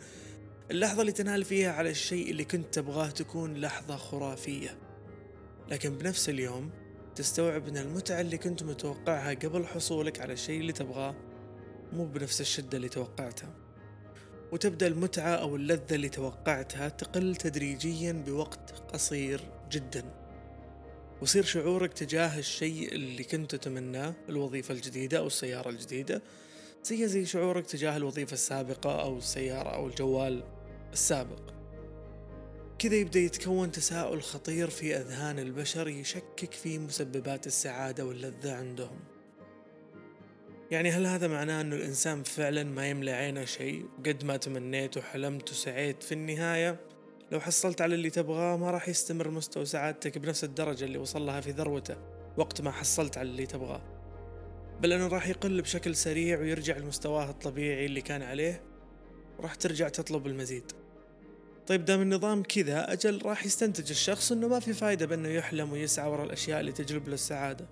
[0.70, 4.85] اللحظة اللي تنال فيها على الشيء اللي كنت تبغاه تكون لحظة خرافية.
[5.68, 6.70] لكن بنفس اليوم
[7.14, 11.14] تستوعب أن المتعة اللي كنت متوقعها قبل حصولك على الشيء اللي تبغاه
[11.92, 13.54] مو بنفس الشدة اللي توقعتها.
[14.52, 20.04] وتبدأ المتعة أو اللذة اللي توقعتها تقل تدريجيا بوقت قصير جدا.
[21.20, 26.22] ويصير شعورك تجاه الشيء اللي كنت تتمناه الوظيفة الجديدة أو السيارة الجديدة.
[26.84, 30.42] زي زي شعورك تجاه الوظيفة السابقة أو السيارة أو الجوال
[30.92, 31.55] السابق.
[32.78, 39.00] كذا يبدأ يتكون تساؤل خطير في أذهان البشر يشكك في مسببات السعادة واللذة عندهم.
[40.70, 45.50] يعني هل هذا معناه أنه الإنسان فعلا ما يملى عينه شيء؟ قد ما تمنيت وحلمت
[45.50, 46.80] وسعيت في النهاية
[47.32, 51.40] لو حصلت على اللي تبغاه ما راح يستمر مستوى سعادتك بنفس الدرجة اللي وصل لها
[51.40, 51.96] في ذروته
[52.36, 53.82] وقت ما حصلت على اللي تبغاه.
[54.80, 58.62] بل أنه راح يقل بشكل سريع ويرجع لمستواه الطبيعي اللي كان عليه
[59.38, 60.85] وراح ترجع تطلب المزيد.
[61.66, 66.10] طيب دام النظام كذا أجل راح يستنتج الشخص أنه ما في فايدة بأنه يحلم ويسعى
[66.10, 67.66] وراء الأشياء اللي تجلب له السعادة.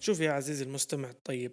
[0.00, 1.52] شوف يا عزيزي المستمع الطيب.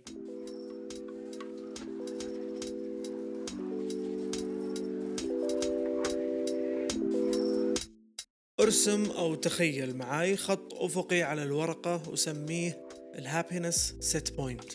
[8.59, 14.73] ارسم أو تخيل معاي خط أفقي على الورقة وسميه ال happiness set point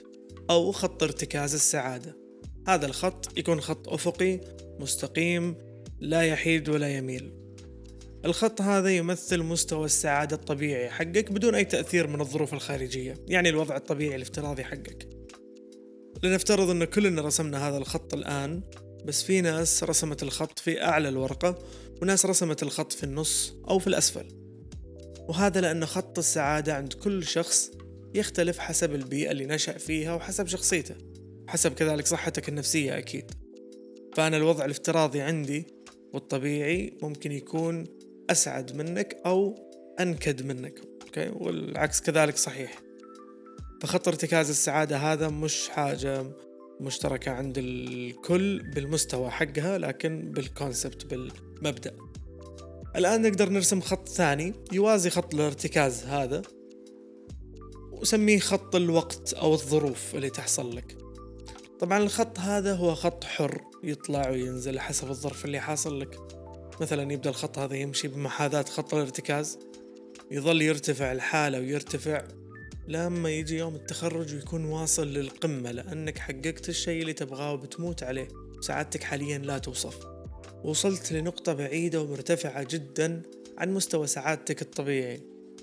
[0.51, 2.17] أو خط ارتكاز السعادة.
[2.69, 4.41] هذا الخط يكون خط أفقي
[4.81, 5.72] مستقيم
[6.03, 7.33] لا يحيد ولا يميل.
[8.25, 13.77] الخط هذا يمثل مستوى السعادة الطبيعي حقك بدون أي تأثير من الظروف الخارجية يعني الوضع
[13.77, 15.09] الطبيعي الافتراضي حقك.
[16.23, 18.63] لنفترض أن كلنا رسمنا هذا الخط الآن
[19.05, 21.59] بس في ناس رسمت الخط في أعلى الورقة
[22.03, 24.29] وناس رسمت الخط في النص أو في الأسفل.
[25.29, 27.71] وهذا لأن خط السعادة عند كل شخص
[28.15, 30.95] يختلف حسب البيئة اللي نشأ فيها وحسب شخصيته
[31.49, 33.31] حسب كذلك صحتك النفسية أكيد.
[34.15, 35.82] فأنا الوضع الافتراضي عندي
[36.13, 37.87] والطبيعي ممكن يكون
[38.31, 39.55] أسعد منك أو
[40.01, 42.83] أنكد منك okay؟ والعكس كذلك صحيح.
[43.81, 46.27] فخط ارتكاز السعادة هذا مش حاجة
[46.81, 51.97] مشتركة عند الكل بالمستوى حقها لكن بال concept بالمبدأ.
[52.97, 56.43] الآن نقدر نرسم خط ثاني يوازي خط الارتكاز هذا
[57.93, 61.02] وسميه خط الوقت أو الظروف اللي تحصل لك.
[61.83, 66.19] طبعا الخط هذا هو خط حر يطلع وينزل حسب الظرف اللي حاصل لك.
[66.81, 69.59] مثلا يبدأ الخط هذا يمشي بمحاذاة خط الارتكاز
[70.31, 72.25] يظل يرتفع الحالة ويرتفع
[72.89, 78.29] لما يجي يوم التخرج ويكون واصل للقمة لأنك حققت الشيء اللي تبغاه وبتموت عليه.
[78.61, 79.99] سعادتك حاليا لا توصف.
[80.65, 83.23] وصلت لنقطة بعيدة ومرتفعة جدا
[83.59, 85.21] عن مستوى سعادتك الطبيعي.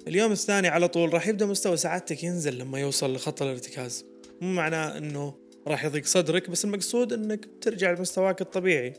[0.07, 4.05] اليوم الثاني على طول راح يبدأ مستوى سعادتك ينزل لما يوصل لخط الارتكاز.
[4.41, 8.93] مو معناه إنه راح يضيق صدرك بس المقصود إنك ترجع لمستواك الطبيعي.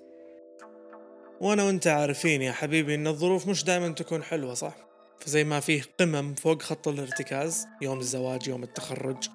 [1.41, 4.77] وأنا وأنت عارفين يا حبيبي إن الظروف مش دائما تكون حلوة صح؟
[5.21, 9.29] فزي ما فيه قمم فوق خط الارتكاز يوم الزواج يوم التخرج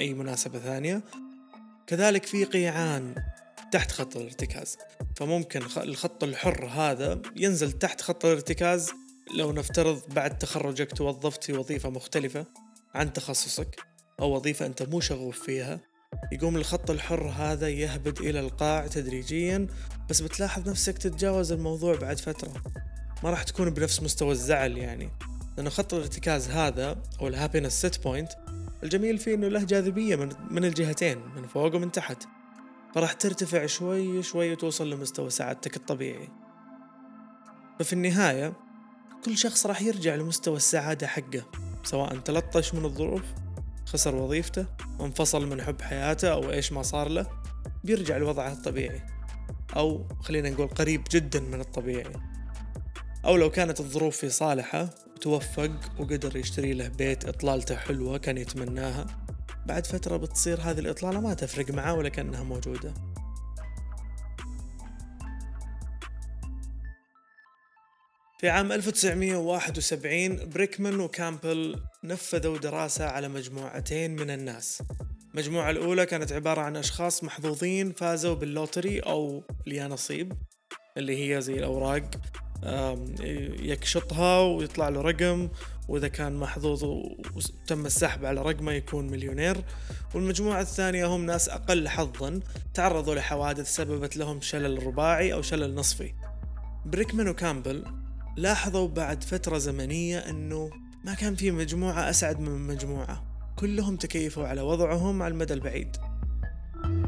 [0.00, 1.02] أي مناسبة ثانية.
[1.86, 3.14] كذلك في قيعان
[3.72, 4.78] تحت خط الارتكاز.
[5.16, 8.90] فممكن الخط الحر هذا ينزل تحت خط الارتكاز
[9.34, 12.46] لو نفترض بعد تخرجك توظفت في وظيفة مختلفة
[12.94, 13.76] عن تخصصك
[14.20, 15.91] أو وظيفة أنت مو شغوف فيها.
[16.32, 19.66] يقوم الخط الحر هذا يهبد إلى القاع تدريجيا
[20.10, 22.52] بس بتلاحظ نفسك تتجاوز الموضوع بعد فترة.
[23.24, 25.10] ما راح تكون بنفس مستوى الزعل يعني
[25.56, 28.32] لأنه خط الارتكاز هذا أو ال happiness set point
[28.82, 32.24] الجميل فيه إنه له جاذبية من, من الجهتين من فوق ومن تحت.
[32.94, 36.28] فراح ترتفع شوي شوي وتوصل لمستوى سعادتك الطبيعي.
[37.78, 38.52] ففي النهاية
[39.24, 41.44] كل شخص راح يرجع لمستوى السعادة حقه
[41.84, 43.22] سواء تلطش من الظروف
[43.92, 44.66] خسر وظيفته
[45.00, 47.26] انفصل من حب حياته أو إيش ما صار له
[47.84, 49.00] بيرجع لوضعه الطبيعي.
[49.76, 52.12] أو خلينا نقول قريب جدا من الطبيعي.
[53.24, 59.06] أو لو كانت الظروف في صالحه وتوفق وقدر يشتري له بيت إطلالته حلوة كان يتمناها
[59.66, 62.94] بعد فترة بتصير هذه الإطلالة ما تفرق معاه ولا كأنها موجودة.
[68.42, 74.82] في عام 1971 بريكمان وكامبل نفذوا دراسة على مجموعتين من الناس.
[75.34, 80.32] المجموعة الأولى كانت عبارة عن أشخاص محظوظين فازوا باللوتري أو اليانصيب
[80.96, 82.10] اللي هي زي الأوراق
[83.60, 85.48] يكشطها ويطلع له رقم
[85.88, 89.64] وإذا كان محظوظ وتم السحب على رقمه يكون مليونير.
[90.14, 92.40] والمجموعة الثانية هم ناس أقل حظا
[92.74, 96.14] تعرضوا لحوادث سببت لهم شلل رباعي أو شلل نصفي.
[96.86, 98.01] بريكمان وكامبل
[98.36, 100.70] لاحظوا بعد فترة زمنية أنه
[101.04, 103.32] ما كان في مجموعة أسعد من مجموعة.
[103.58, 105.96] كلهم تكيفوا على وضعهم على المدى البعيد.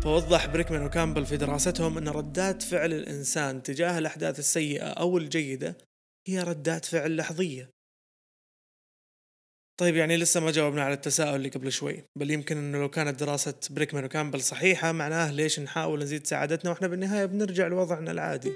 [0.02, 5.78] فوضح بريكمان وكامبل في دراستهم أن ردات فعل الإنسان تجاه الأحداث السيئة أو الجيدة
[6.28, 7.70] هي ردات فعل لحظية.
[9.80, 12.04] طيب يعني لسه ما جاوبنا على التساؤل اللي قبل شوي.
[12.18, 16.88] بل يمكن إنه لو كانت دراسة بريكمان وكامبل صحيحة معناه ليش نحاول نزيد سعادتنا وإحنا
[16.88, 18.52] بالنهاية بنرجع لوضعنا العادي.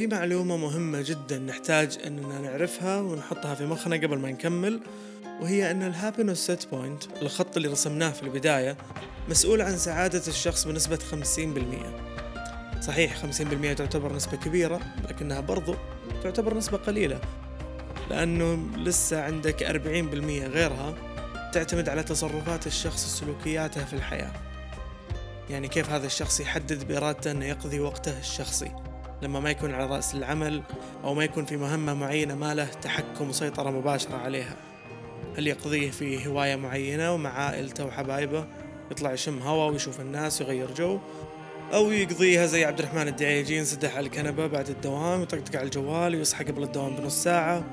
[0.00, 4.80] في معلومة مهمة جدا نحتاج أننا نعرفها ونحطها في مخنا قبل ما نكمل
[5.40, 8.76] وهي أن ال happiness set point الخط اللي رسمناه في البداية
[9.28, 10.98] مسؤول عن سعادة الشخص بنسبة
[12.78, 15.74] 50% صحيح 50% تعتبر نسبة كبيرة لكنها برضو
[16.22, 17.20] تعتبر نسبة قليلة
[18.10, 19.68] لأنه لسه عندك 40%
[20.52, 20.94] غيرها
[21.52, 24.32] تعتمد على تصرفات الشخص وسلوكياته في الحياة.
[25.50, 28.89] يعني كيف هذا الشخص يحدد بإرادته أنه يقضي وقته الشخصي.
[29.22, 30.62] لما ما يكون على رأس العمل
[31.04, 34.56] أو ما يكون في مهمة معينة ما له تحكم وسيطرة مباشرة عليها.
[35.38, 38.46] هل يقضيه في هواية معينة ومع عائلته وحبايبه
[38.90, 40.98] يطلع يشم هوا ويشوف الناس ويغير جو
[41.72, 46.44] أو يقضيها زي عبد الرحمن الدعيجي ينسدح على الكنبة بعد الدوام يطقطق على الجوال ويصحى
[46.44, 47.64] قبل الدوام بنص ساعة.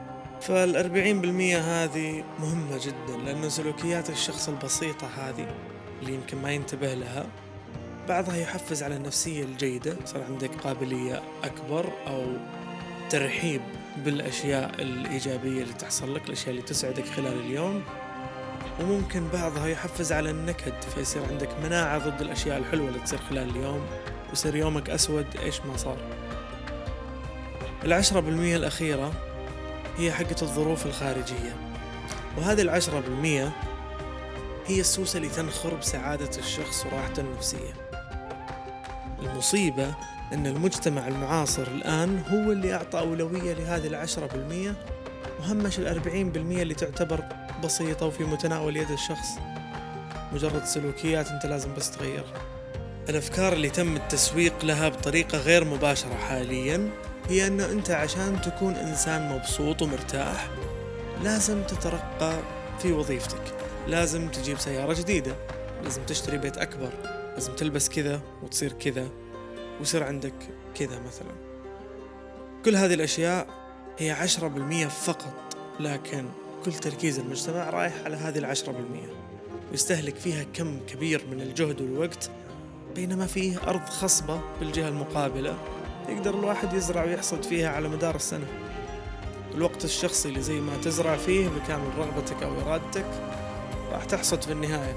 [0.41, 5.55] فالأربعين بالمية هذه مهمة جدا لأنه سلوكيات الشخص البسيطة هذه
[6.01, 7.25] اللي يمكن ما ينتبه لها.
[8.07, 9.97] بعضها يحفز على النفسية الجيدة.
[10.05, 12.25] صار عندك قابلية أكبر أو
[13.09, 13.61] ترحيب
[13.97, 17.83] بالأشياء الإيجابية اللي تحصل لك الأشياء اللي تسعدك خلال اليوم.
[18.79, 23.85] وممكن بعضها يحفز على النكد فيصير عندك مناعة ضد الأشياء الحلوة اللي تصير خلال اليوم
[24.29, 25.25] ويصير يومك أسود.
[25.43, 25.97] إيش ما صار؟
[27.83, 29.13] العشرة بالمية الأخيرة
[29.97, 31.55] هي حقة الظروف الخارجية.
[32.37, 33.51] وهذه العشرة بالمية
[34.67, 37.86] هي السوسة اللي تنخر بسعادة الشخص وراحته النفسية.
[39.19, 39.93] المصيبة
[40.33, 44.75] أن المجتمع المعاصر الآن هو اللي أعطى أولوية لهذه العشرة بالمية
[45.39, 47.23] وهمش الأربعين بالمية اللي تعتبر
[47.63, 49.27] بسيطة وفي متناول يد الشخص.
[50.33, 52.41] مجرد سلوكيات أنت لازم بس تغيرها
[53.09, 56.89] الأفكار اللي تم التسويق لها بطريقة غير مباشرة حاليا
[57.29, 60.47] هي أنه أنت عشان تكون إنسان مبسوط ومرتاح
[61.23, 62.39] لازم تترقى
[62.79, 63.41] في وظيفتك.
[63.87, 65.35] لازم تجيب سيارة جديدة.
[65.83, 66.89] لازم تشتري بيت أكبر.
[67.37, 69.07] لازم تلبس كذا وتصير كذا
[69.79, 70.33] ويصير عندك
[70.75, 71.31] كذا مثلا.
[72.65, 73.47] كل هذه الأشياء
[73.97, 76.25] هي عشرة بالمية فقط لكن
[76.65, 79.09] كل تركيز المجتمع رايح على هذه العشرة بالمية.
[79.71, 82.29] ويستهلك فيها كم كبير من الجهد والوقت
[82.95, 85.57] بينما فيه أرض خصبة بالجهة المقابلة
[86.09, 88.47] يقدر الواحد يزرع ويحصد فيها على مدار السنة.
[89.55, 93.05] الوقت الشخصي اللي زي ما تزرع فيه بكامل رغبتك أو إرادتك
[93.91, 94.95] راح تحصد في النهاية.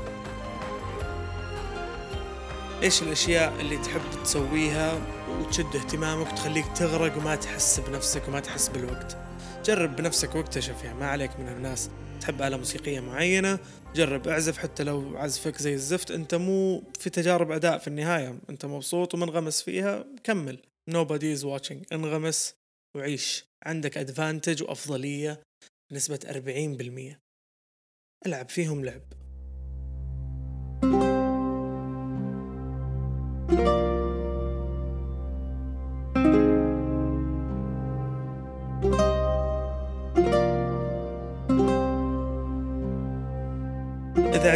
[2.83, 9.17] إيش الأشياء اللي تحب تسويها وتشد اهتمامك وتخليك تغرق وما تحس بنفسك وما تحس بالوقت؟
[9.65, 11.91] جرب بنفسك واكتشف يعني ما عليك من الناس.
[12.21, 13.59] تحب آلة موسيقية معينة؟
[13.95, 16.11] جرب اعزف حتى لو عزفك زي الزفت.
[16.11, 18.39] أنت مو في تجارب أداء في النهاية.
[18.51, 20.59] أنت مبسوط ومنغمس فيها كمل.
[20.91, 21.93] Nobody is watching.
[21.93, 22.55] انغمس
[22.97, 23.45] وعيش.
[23.67, 25.41] عندك advantage وأفضلية
[25.91, 27.19] بنسبة 40%
[28.27, 29.20] العب فيهم لعب.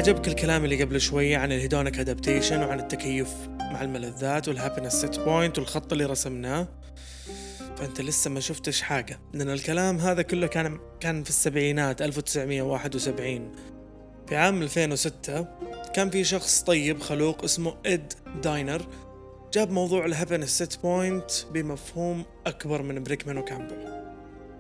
[0.04, 4.92] عجبك الكلام اللي قبل شوية عن ال hedonic adaptation وعن التكيف مع الملذات وال happiness
[4.92, 6.68] set point والخط اللي رسمناه؟
[7.76, 9.20] فأنت لسه ما شفتش حاجة.
[9.32, 13.52] لأن الكلام هذا كله كان كان في السبعينات 1971
[14.28, 15.46] في عام 2006
[15.94, 18.12] كان في شخص طيب خلوق اسمه إد
[18.42, 18.86] داينر
[19.52, 24.04] جاب موضوع ال happiness set point بمفهوم أكبر من بريكمان وكامبل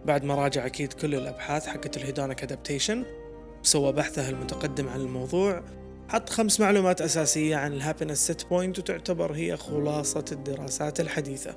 [0.04, 3.04] بعد ما راجع أكيد كل الأبحاث حقت ال hedonic adaptation
[3.64, 5.62] سوى بحثه المتقدم عن الموضوع
[6.08, 11.54] حط خمس معلومات أساسية عن ال happiness set point وتعتبر هي خلاصة الدراسات الحديثة.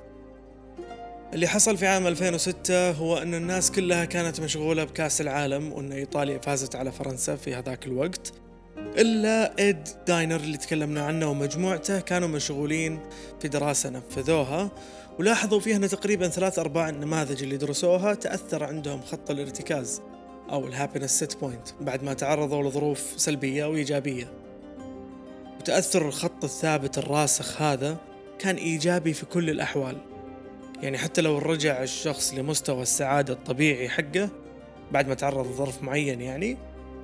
[1.33, 6.37] اللي حصل في عام 2006 هو أن الناس كلها كانت مشغولة بكأس العالم وأن إيطاليا
[6.37, 8.33] فازت على فرنسا في هذاك الوقت.
[8.77, 12.99] إلا إد داينر اللي تكلمنا عنه ومجموعته كانوا مشغولين
[13.41, 14.71] في دراسة نفذوها.
[15.19, 20.01] ولاحظوا فيها أن تقريبا ثلاث أرباع النماذج اللي درسوها تأثر عندهم خط الارتكاز.
[20.51, 24.31] أو ال happiness set point بعد ما تعرضوا لظروف سلبية وإيجابية
[25.59, 27.97] وتأثر الخط الثابت الراسخ هذا
[28.39, 29.97] كان إيجابي في كل الأحوال.
[30.81, 34.29] يعني حتى لو رجع الشخص لمستوى السعادة الطبيعي حقه
[34.91, 36.57] بعد ما تعرض لظرف معين يعني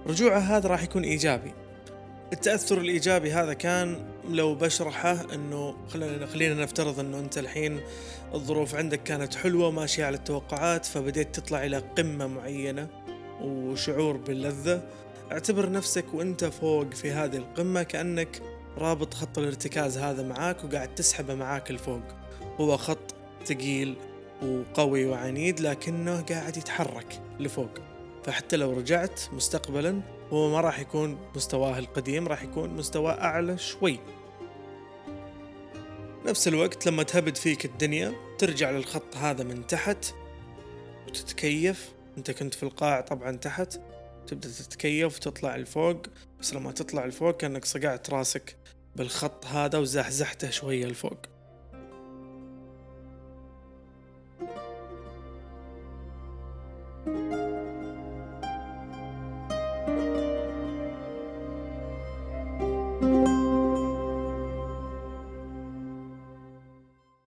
[0.07, 1.53] رجوعه هذا راح يكون إيجابي.
[2.33, 7.79] التأثر الإيجابي هذا كان لو بشرحه أنه خلينا خلينا نفترض أنه أنت الحين
[8.33, 13.02] الظروف عندك كانت حلوة وماشية على التوقعات فبديت تطلع إلى قمة معينة.
[13.43, 14.89] وشعور باللذة.
[15.31, 18.41] اعتبر نفسك وانت فوق في هذه القمة كأنك
[18.77, 22.03] رابط خط الارتكاز هذا معاك وقاعد تسحبه معاك لفوق
[22.59, 23.15] هو خط
[23.45, 23.95] ثقيل
[24.43, 27.69] وقوي وعنيد لكنه قاعد يتحرك لفوق.
[28.23, 33.99] فحتى لو رجعت مستقبلا هو ما راح يكون مستواه القديم راح يكون مستواه أعلى شوي.
[36.25, 40.13] نفس الوقت لما تهبد فيك الدنيا ترجع للخط هذا من تحت
[41.07, 41.93] وتتكيف.
[42.17, 43.79] انت كنت في القاع طبعا تحت
[44.27, 46.01] تبدأ تتكيف وتطلع لفوق
[46.39, 48.55] بس لما تطلع لفوق كأنك صقعت راسك
[48.95, 51.17] بالخط هذا وزحزحته شوية لفوق.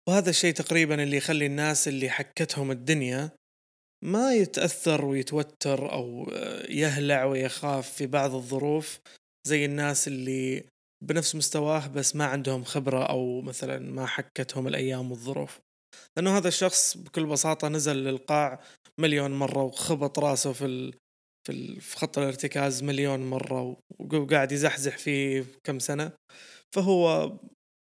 [0.08, 3.30] وهذا الشيء تقريبا اللي يخلي الناس اللي حكتهم الدنيا
[4.04, 6.30] ما يتأثر ويتوتر أو
[6.70, 9.00] يهلع ويخاف في بعض الظروف
[9.48, 10.64] زي الناس اللي
[11.04, 15.60] بنفس مستواه بس ما عندهم خبرة أو مثلا ما حكتهم الأيام والظروف
[16.18, 18.60] لأنه هذا الشخص بكل بساطة نزل للقاع
[19.00, 20.94] مليون مرة وخبط راسه في ال...
[21.48, 21.80] في.
[21.80, 26.12] في خط الارتكاز مليون مرة وقاعد يزحزح فيه كم سنة
[26.76, 27.32] فهو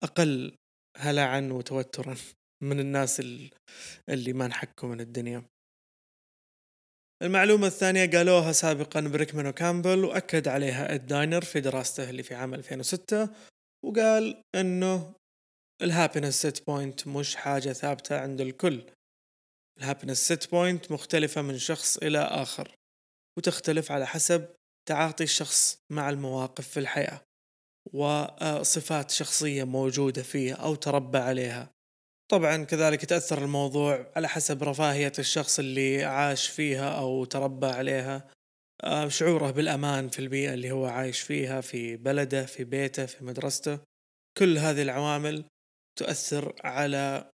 [0.03, 0.55] أقل
[0.97, 2.15] هلعا وتوترا
[2.63, 3.19] من الناس
[4.09, 5.50] اللي ما انحكوا من الدنيا
[7.21, 12.53] المعلومة الثانية قالوها سابقا بريكمان وكامبل وأكد عليها إد داينر في دراسته اللي في عام
[12.53, 13.29] 2006
[13.85, 15.13] وقال إنه
[15.81, 18.83] ال happiness set point مش حاجة ثابتة عند الكل.
[19.77, 22.75] ال happiness set point مختلفة من شخص إلى آخر
[23.37, 24.49] وتختلف على حسب
[24.89, 27.21] تعاطي الشخص مع المواقف في الحياة
[27.93, 31.69] وصفات شخصية موجودة فيه أو تربى عليها.
[32.31, 38.29] طبعا كذلك يتأثر الموضوع على حسب رفاهية الشخص اللي عاش فيها أو تربى عليها
[38.83, 43.79] آه، شعوره بالأمان في البيئة اللي هو عايش فيها في بلده في بيته في مدرسته.
[44.37, 45.45] كل هذه العوامل
[45.99, 47.31] تؤثر على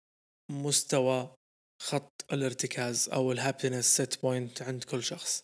[0.53, 1.35] مستوى
[1.83, 5.43] خط الارتكاز أو ال happiness set point عند كل شخص.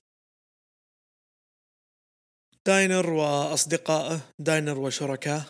[2.67, 5.45] داينر وأصدقائه داينر وشركاه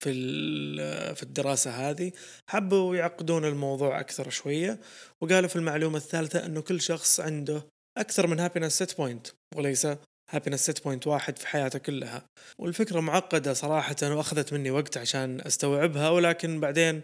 [0.00, 2.12] في في الدراسة هذه
[2.50, 4.80] حبوا يعقدون الموضوع أكثر شوية
[5.20, 7.66] وقالوا في المعلومة الثالثة أنه كل شخص عنده
[7.98, 9.88] أكثر من happiness set point وليس
[10.30, 12.26] happiness set point واحد في حياته كلها.
[12.58, 17.02] والفكرة معقدة صراحة وأخذت مني وقت عشان أستوعبها ولكن بعدين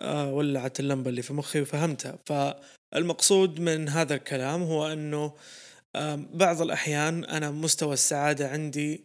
[0.00, 2.18] آه، ولعت اللمبة اللي في مخي وفهمتها.
[2.26, 5.32] فالمقصود من هذا الكلام هو أنه
[6.34, 9.04] بعض الأحيان أنا مستوى السعادة عندي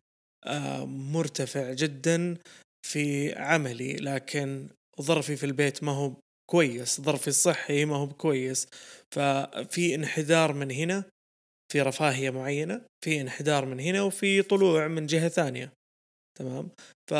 [0.85, 2.37] مرتفع جدا
[2.87, 4.69] في عملي لكن
[5.01, 6.13] ظرفي في البيت ما هو
[6.49, 8.67] كويس ظرفي الصحي ما هو كويس.
[9.11, 11.03] ففي انحدار من هنا
[11.71, 15.73] في رفاهية معينة في انحدار من هنا وفي طلوع من جهة ثانية.
[16.39, 16.69] تمام؟
[17.09, 17.13] ف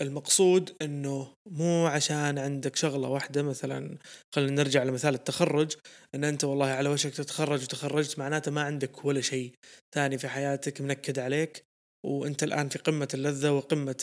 [0.00, 3.98] المقصود إنه مو عشان عندك شغلة واحدة مثلا
[4.34, 5.76] خلينا نرجع لمثال التخرج.
[6.14, 9.52] إن أنت والله على وشك تتخرج وتخرجت معناته ما عندك ولا شيء
[9.94, 11.64] ثاني في حياتك منكد عليك.
[12.06, 13.96] وانت الآن في قمة اللذة وقمة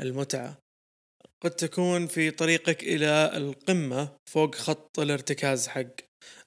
[0.00, 0.58] المتعة.
[1.42, 5.86] قد تكون في طريقك إلى القمة فوق خط الارتكاز حق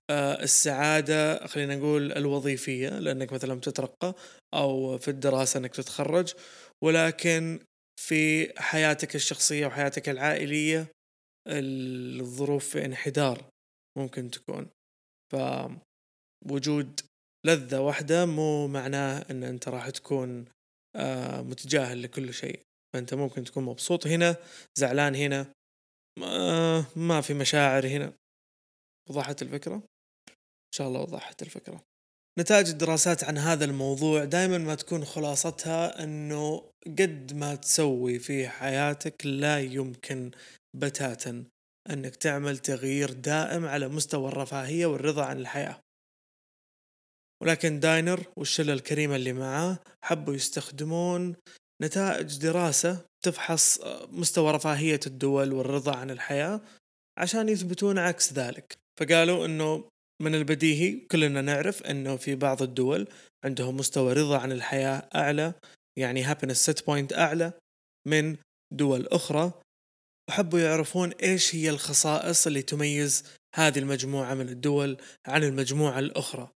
[0.09, 4.13] آه، السعادة خلينا نقول الوظيفية لأنك مثلا تترقى
[4.53, 6.33] أو في الدراسة إنك تتخرج.
[6.83, 7.59] ولكن
[8.01, 10.87] في حياتك الشخصية وحياتك العائلية
[11.47, 13.49] الظروف في انحدار
[13.97, 14.69] ممكن تكون.
[15.33, 16.99] فوجود
[17.45, 20.45] لذة واحدة مو معناه إن أنت راح تكون
[20.95, 22.59] آه، متجاهل لكل شيء.
[22.93, 24.35] فأنت ممكن تكون مبسوط هنا
[24.77, 25.53] زعلان هنا
[26.95, 28.13] ما في مشاعر هنا.
[29.09, 31.83] وضحت الفكرة؟ إن شاء الله وضحت الفكرة.
[32.39, 39.25] نتائج الدراسات عن هذا الموضوع دائما ما تكون خلاصتها إنه قد ما تسوي في حياتك
[39.25, 40.31] لا يمكن
[40.75, 41.45] بتاتا
[41.89, 45.79] إنك تعمل تغيير دائم على مستوى الرفاهية والرضا عن الحياة.
[47.41, 51.35] ولكن داينر والشلة الكريمة اللي معاه حبوا يستخدمون
[51.81, 53.79] نتائج دراسة تفحص
[54.09, 56.61] مستوى رفاهية الدول والرضا عن الحياة
[57.17, 58.77] عشان يثبتون عكس ذلك.
[58.99, 59.89] فقالوا إنه
[60.21, 63.07] من البديهي كلنا نعرف إنه في بعض الدول
[63.45, 65.53] عندهم مستوى رضا عن الحياة أعلى
[65.97, 67.53] يعني happiness set point أعلى
[68.07, 68.37] من
[68.73, 69.51] دول أخرى
[70.29, 73.23] وحبوا يعرفون إيش هي الخصائص اللي تميز
[73.55, 76.51] هذه المجموعة من الدول عن المجموعة الأخرى.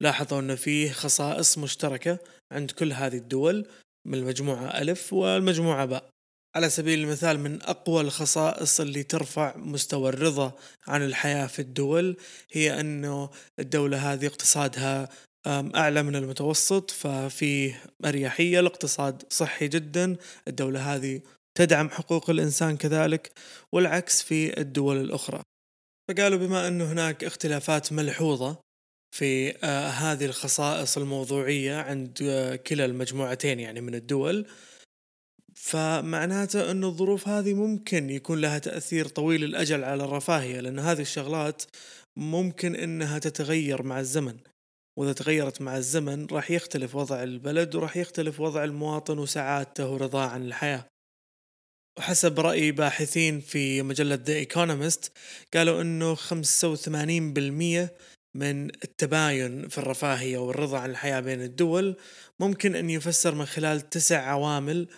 [0.00, 2.18] لاحظوا أن فيه خصائص مشتركة
[2.52, 3.66] عند كل هذه الدول
[4.06, 6.10] من المجموعة ألف والمجموعة باء.
[6.56, 10.52] على سبيل المثال من أقوى الخصائص اللي ترفع مستوى الرضا
[10.86, 12.16] عن الحياة في الدول
[12.52, 15.08] هي أنه الدولة هذه اقتصادها
[15.74, 20.16] أعلى من المتوسط ففيه أريحية الاقتصاد صحي جدا
[20.48, 21.20] الدولة هذه
[21.54, 23.32] تدعم حقوق الإنسان كذلك
[23.72, 25.42] والعكس في الدول الأخرى.
[26.08, 28.67] فقالوا بما أنه هناك اختلافات ملحوظة
[29.10, 34.46] في آه هذه الخصائص الموضوعية عند آه كلا المجموعتين يعني من الدول.
[35.54, 41.62] فمعناته أن الظروف هذه ممكن يكون لها تأثير طويل الأجل على الرفاهية لأن هذه الشغلات
[42.16, 44.36] ممكن أنها تتغير مع الزمن.
[44.98, 50.46] وإذا تغيرت مع الزمن راح يختلف وضع البلد وراح يختلف وضع المواطن وسعادته ورضاه عن
[50.46, 50.86] الحياة.
[51.98, 55.10] وحسب رأي باحثين في مجلة The Economist
[55.54, 57.90] قالوا أنه 85%
[58.38, 61.96] من التباين في الرفاهية والرضا عن الحياة بين الدول
[62.40, 64.88] ممكن أن يفسر من خلال تسع عوامل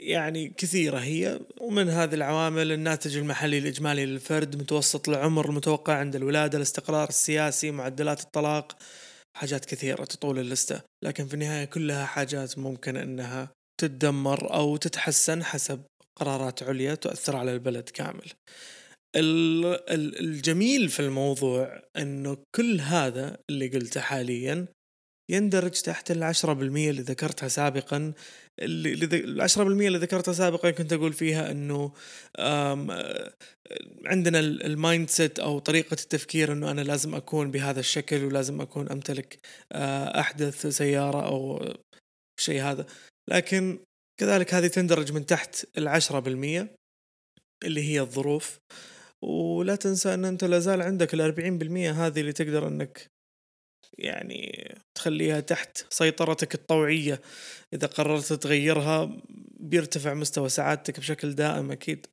[0.00, 1.40] يعني كثيرة هي.
[1.60, 8.20] ومن هذه العوامل الناتج المحلي الإجمالي للفرد متوسط العمر المتوقع عند الولادة الاستقرار السياسي معدلات
[8.20, 8.76] الطلاق
[9.36, 10.80] حاجات كثيرة تطول ال list.
[11.04, 13.50] لكن في النهاية كلها حاجات ممكن أنها
[13.80, 15.82] تتدمر أو تتحسن حسب
[16.16, 18.32] قرارات عليا تؤثر على البلد كامل.
[19.16, 24.66] الجميل في الموضوع أنه كل هذا اللي قلته حاليا
[25.30, 28.12] يندرج تحت العشرة بالمية اللي ذكرتها سابقا
[28.60, 31.92] العشرة بالمية اللي ذكرتها سابقا كنت أقول فيها أنه
[34.06, 39.38] عندنا ال mindset أو طريقة التفكير أنه أنا لازم أكون بهذا الشكل ولازم أكون أمتلك
[40.20, 41.68] أحدث سيارة أو
[42.40, 42.86] شيء هذا.
[43.28, 43.78] لكن
[44.20, 46.76] كذلك هذه تندرج من تحت العشرة بالمية
[47.64, 48.58] اللي هي الظروف.
[49.22, 53.10] ولا تنسى أن أنت لازال عندك الأربعين بالمية هذه اللي تقدر أنك
[53.98, 57.20] يعني تخليها تحت سيطرتك الطوعية.
[57.72, 59.22] إذا قررت تغيرها
[59.60, 62.06] بيرتفع مستوى سعادتك بشكل دائم أكيد.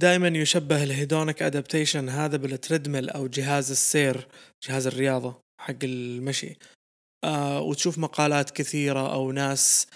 [0.00, 4.28] دائما يشبه ال hedonic adaptation هذا بال treadmill أو جهاز السير
[4.62, 6.56] جهاز الرياضة حق المشي.
[7.24, 9.86] آه وتشوف مقالات كثيرة أو ناس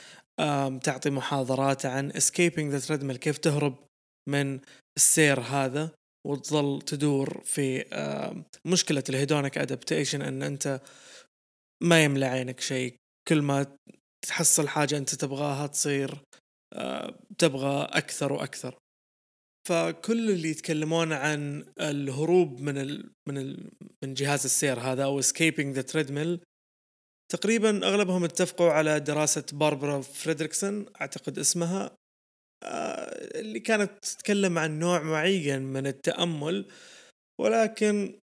[0.83, 3.77] تعطي محاضرات عن escaping the treadmill كيف تهرب
[4.29, 4.61] من
[4.97, 5.91] السير هذا
[6.27, 7.85] وتظل تدور في
[8.65, 10.81] مشكلة ال hedonic adaptation إن أنت
[11.83, 12.95] ما يملى عينك شيء.
[13.29, 13.77] كل ما
[14.29, 16.19] تحصل حاجة أنت تبغاها تصير
[17.39, 18.79] تبغى أكثر وأكثر.
[19.69, 23.71] فكل اللي يتكلمون عن الهروب من ال من ال
[24.05, 26.39] من جهاز السير هذا أو escaping the treadmill
[27.33, 31.97] تقريبا أغلبهم اتفقوا على دراسة باربرا فريدريكسون أعتقد اسمها.
[33.35, 36.69] اللي كانت تتكلم عن نوع معين من التأمل
[37.41, 38.19] ولكن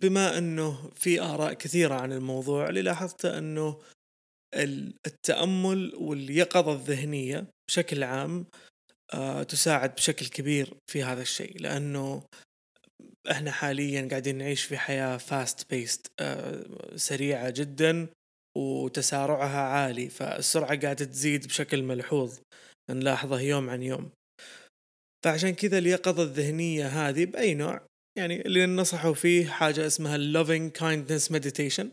[0.00, 3.80] بما أنه في آراء كثيرة عن الموضوع اللي لاحظته أنه
[5.06, 8.46] التأمل واليقظة الذهنية بشكل عام
[9.14, 12.22] آه، تساعد بشكل كبير في هذا الشيء لأنه
[13.30, 16.06] إحنا حاليا قاعدين نعيش في حياة fast آه، paced
[16.96, 18.08] سريعة جدا
[18.56, 22.38] وتسارعها عالي فالسرعة قاعدة تزيد بشكل ملحوظ.
[22.90, 24.10] نلاحظه يوم عن يوم.
[25.24, 27.86] فعشان كذا اليقظة الذهنية هذه بأي نوع
[28.18, 31.86] يعني اللي نصحوا فيه حاجة اسمها loving kindness meditation.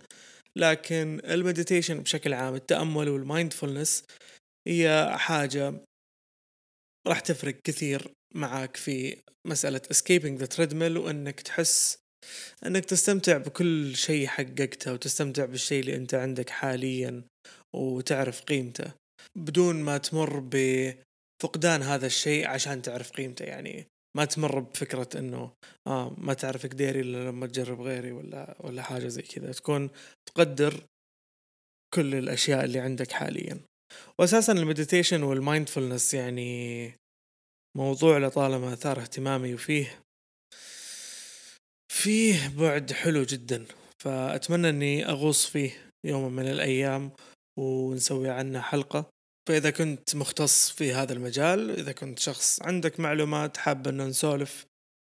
[0.58, 4.04] لكن ال meditation بشكل عام التأمل وال mindfulness
[4.68, 5.74] هي حاجة
[7.08, 9.18] راح تفرق كثير معك في
[9.48, 11.98] مسألة escaping the treadmill وإنك تحس
[12.66, 17.24] إنك تستمتع بكل شيء حققته وتستمتع بالشيء اللي أنت عندك حاليا
[17.76, 18.94] وتعرف قيمته.
[19.36, 23.46] بدون ما تمر بفقدان هذا الشيء عشان تعرف قيمته.
[23.46, 23.88] يعني
[24.18, 25.52] ما تمر بفكرة إنه
[25.88, 29.52] آه ما تعرف قديري إلا لما تجرب غيري ولا ولا حاجة زي كذا.
[29.52, 29.90] تكون
[30.26, 30.84] تقدر
[31.94, 33.60] كل الأشياء اللي عندك حاليا.
[34.20, 36.94] واساسا ال meditation وال mindfulness يعني
[37.78, 40.00] موضوع لطالما آثار اهتمامي وفيه
[41.92, 43.66] فيه بعد حلو جدا.
[44.00, 47.12] فأتمنى إني أغوص فيه يوم من الأيام
[47.60, 49.10] ونسوي عنه حلقة.
[49.48, 54.66] فإذا كنت مختص في هذا المجال إذا كنت شخص عندك معلومات حاب أن نسولف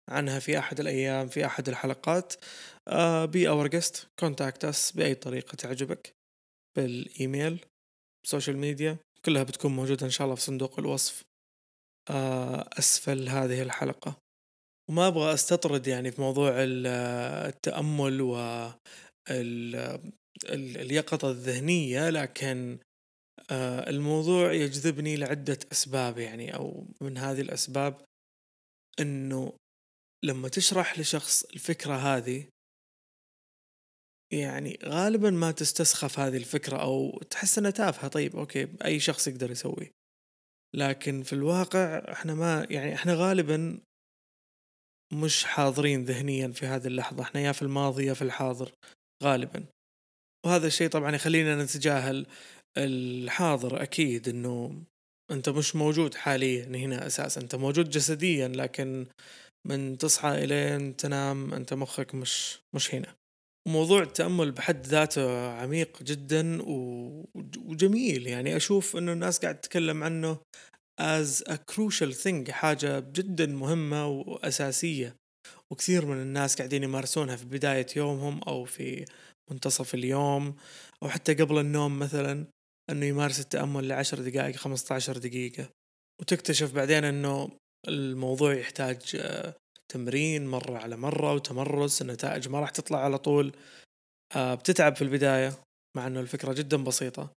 [0.10, 2.34] عنها في أحد الأيام في أحد الحلقات
[3.24, 6.14] be our guest contact us بأي طريقة تعجبك.
[6.78, 7.66] بال email
[8.26, 11.24] social media كلها بتكون موجودة إن شاء الله في صندوق الوصف
[12.10, 14.18] آه، أسفل هذه الحلقة.
[14.90, 18.36] وما أبغى أستطرد يعني في موضوع التأمل و
[20.46, 22.80] اليقظة الذهنية لكن
[23.52, 28.02] آه، الموضوع يجذبني لعدة أسباب يعني أو من هذه الأسباب
[29.00, 29.54] أنه
[30.24, 32.46] لما تشرح لشخص الفكرة هذه
[34.34, 38.08] يعني غالبا ما تستسخف هذه الفكرة أو تحس أنها تافهة.
[38.08, 39.92] طيب أوكي أي شخص يقدر يسوي؟
[40.76, 43.80] لكن في الواقع إحنا ما يعني إحنا غالبا
[45.14, 47.24] مش حاضرين ذهنيا في هذه اللحظة.
[47.24, 48.72] إحنا يا في الماضي يا في الحاضر
[49.24, 49.66] غالبا.
[50.46, 52.26] وهذا الشيء طبعا يخلينا نتجاهل
[52.78, 54.84] الحاضر أكيد إنه
[55.32, 57.42] أنت مش موجود حاليا هنا أساسا.
[57.42, 59.06] أنت موجود جسديا لكن
[59.68, 63.16] من تصحى إلين تنام أنت مخك مش مش هنا.
[63.68, 66.62] موضوع التأمل بحد ذاته عميق جدا
[67.66, 68.28] وجميل.
[68.28, 70.38] يعني أشوف أنه الناس قاعد تتكلم عنه
[71.02, 75.16] as a crucial thing حاجة جدا مهمة وأساسية.
[75.72, 79.06] وكثير من الناس قاعدين يمارسونها في بداية يومهم أو في
[79.52, 80.56] منتصف اليوم
[81.04, 82.46] أو حتى قبل النوم مثلا
[82.90, 85.70] أنه يمارس التأمل لعشر دقائق خمسة عشر دقيقة.
[86.22, 87.50] وتكتشف بعدين أنه
[87.88, 89.56] الموضوع يحتاج آه،
[89.92, 93.56] تمرين مرة على مرة وتمرس النتائج ما راح تطلع على طول.
[94.36, 95.60] آه، بتتعب في البداية
[95.98, 97.34] مع أنه الفكرة جدا بسيطة.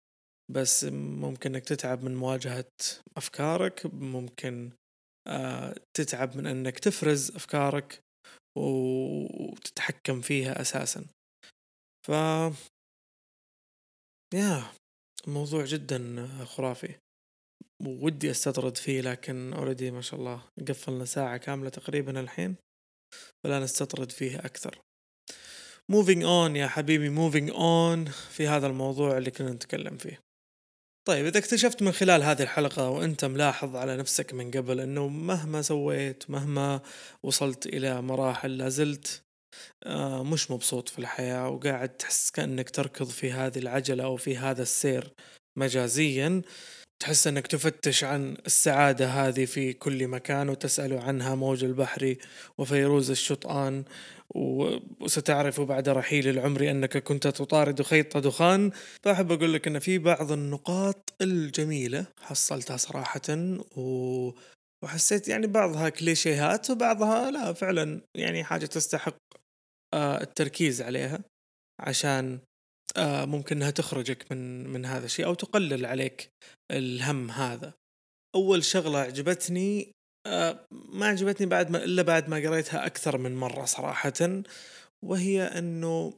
[0.52, 2.72] بس ممكن إنك تتعب من مواجهة
[3.18, 4.72] أفكارك ممكن
[5.28, 8.00] آه، تتعب من إنك تفرز أفكارك
[8.58, 11.06] وتتحكم فيها أساسا.
[12.10, 12.12] ف
[14.34, 14.64] yeah
[15.28, 16.96] الموضوع جدا خرافي.
[17.82, 22.56] ودي أستطرد فيه لكن already ما شاء الله قفلنا ساعة كاملة تقريبا الحين
[23.44, 24.82] فلا نستطرد فيه أكثر.
[25.92, 30.20] Moving on يا حبيبي moving on في هذا الموضوع اللي كنا نتكلم فيه.
[31.08, 35.62] طيب إذا اكتشفت من خلال هذه الحلقة وأنت ملاحظ على نفسك من قبل أنه مهما
[35.62, 36.82] سويت مهما
[37.24, 39.24] وصلت إلى مراحل لازلت
[40.22, 45.14] مش مبسوط في الحياة وقاعد تحس كأنك تركض في هذه العجلة أو في هذا السير
[45.58, 46.42] مجازيا.
[47.00, 52.16] تحس أنك تفتش عن السعادة هذه في كل مكان وتسأل عنها موج البحر
[52.58, 53.84] وفيروز الشطآن
[55.02, 58.72] وستعرف بعد رحيل العمر أنك كنت تطارد خيط دخان.
[59.04, 63.22] فأحب أقول لك أن في بعض النقاط الجميلة حصلتها صراحة
[63.78, 64.32] و...
[64.84, 69.39] وحسيت يعني بعضها كليشيهات وبعضها لا فعلا يعني حاجة تستحق آه،
[69.96, 71.20] التركيز عليها
[71.80, 72.40] عشان
[72.98, 76.30] آه، ممكن إنها تخرجك من من هذا الشيء أو تقلل عليك
[76.72, 77.74] الهم هذا.
[78.36, 79.92] أول شغلة عجبتني
[80.28, 84.44] آه، ما عجبتني بعد ما إلا بعد ما قريتها أكثر من مرة صراحة
[85.06, 86.14] وهي إنه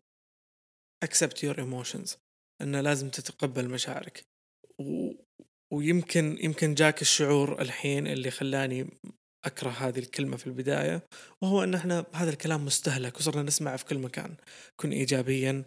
[1.06, 2.18] accept your emotions
[2.62, 4.24] إنه لازم تتقبل مشاعرك.
[4.80, 5.12] و...
[5.74, 8.90] ويمكن يمكن جاك الشعور الحين اللي خلاني
[9.46, 11.04] أكره هذه الكلمة في البداية
[11.44, 14.36] وهو إن إحنا هذا الكلام مستهلك وصرنا نسمعه في كل مكان.
[14.80, 15.64] كن ايجابيا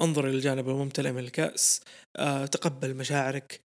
[0.00, 1.80] انظر إلى الجانب الممتلئ من الكأس
[2.52, 3.60] تقبل مشاعرك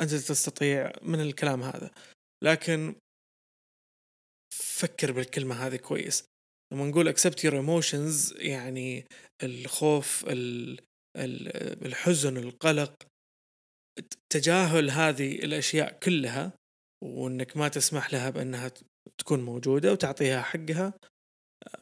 [0.00, 1.90] أنت تستطيع من الكلام هذا.
[2.44, 2.94] لكن
[4.54, 6.24] فكر بالكلمة هذه كويس.
[6.72, 9.04] لما نقول accept your emotions يعني
[9.42, 10.24] الخوف
[11.86, 12.94] الحزن القلق
[14.32, 16.52] تجاهل هذه الأشياء كلها
[17.02, 18.70] وإنك ما تسمح لها بأنها
[19.18, 20.94] تكون موجودة وتعطيها حقها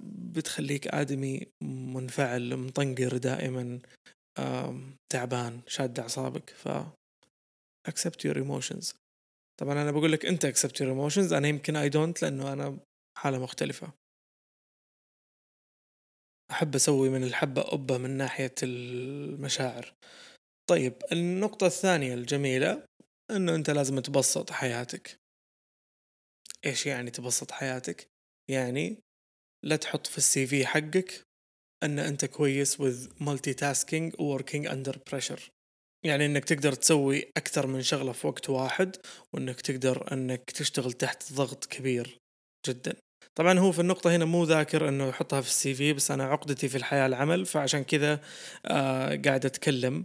[0.00, 1.46] بتخليك آدمي
[1.94, 3.80] منفعل مطنقر دائما
[5.12, 6.50] تعبان شاد أعصابك.
[6.50, 6.68] ف
[7.88, 8.94] accept your emotions.
[9.60, 12.78] طبعا أنا بقول لك أنت accept your emotions أنا يمكن اي دونت لأنه أنا
[13.18, 13.92] حالة مختلفة.
[16.50, 19.94] أحب أسوي من الحبة قبه من ناحية المشاعر.
[20.70, 22.86] طيب النقطة الثانية الجميلة
[23.36, 25.20] إنه أنت لازم تبسط حياتك.
[26.66, 28.08] إيش يعني تبسط حياتك؟
[28.50, 29.02] يعني
[29.64, 31.22] لا تحط في السي في حقك
[31.82, 35.50] إن أنت كويس with multitasking working under pressure.
[36.04, 38.96] يعني إنك تقدر تسوي أكثر من شغلة في وقت واحد
[39.32, 42.18] وإنك تقدر إنك تشتغل تحت ضغط كبير
[42.66, 42.96] جدا.
[43.34, 46.68] طبعا هو في النقطة هنا مو ذاكر إنه يحطها في ال CV بس أنا عقدتي
[46.68, 48.20] في الحياة العمل فعشان كذا
[48.66, 50.04] آه قاعد أتكلم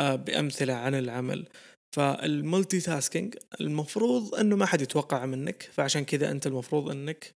[0.00, 1.48] آه بأمثلة عن العمل.
[1.96, 7.34] فال multitasking المفروض إنه ما حد يتوقع منك فعشان كذا أنت المفروض إنك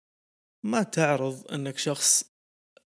[0.66, 2.32] ما تعرض إنك شخص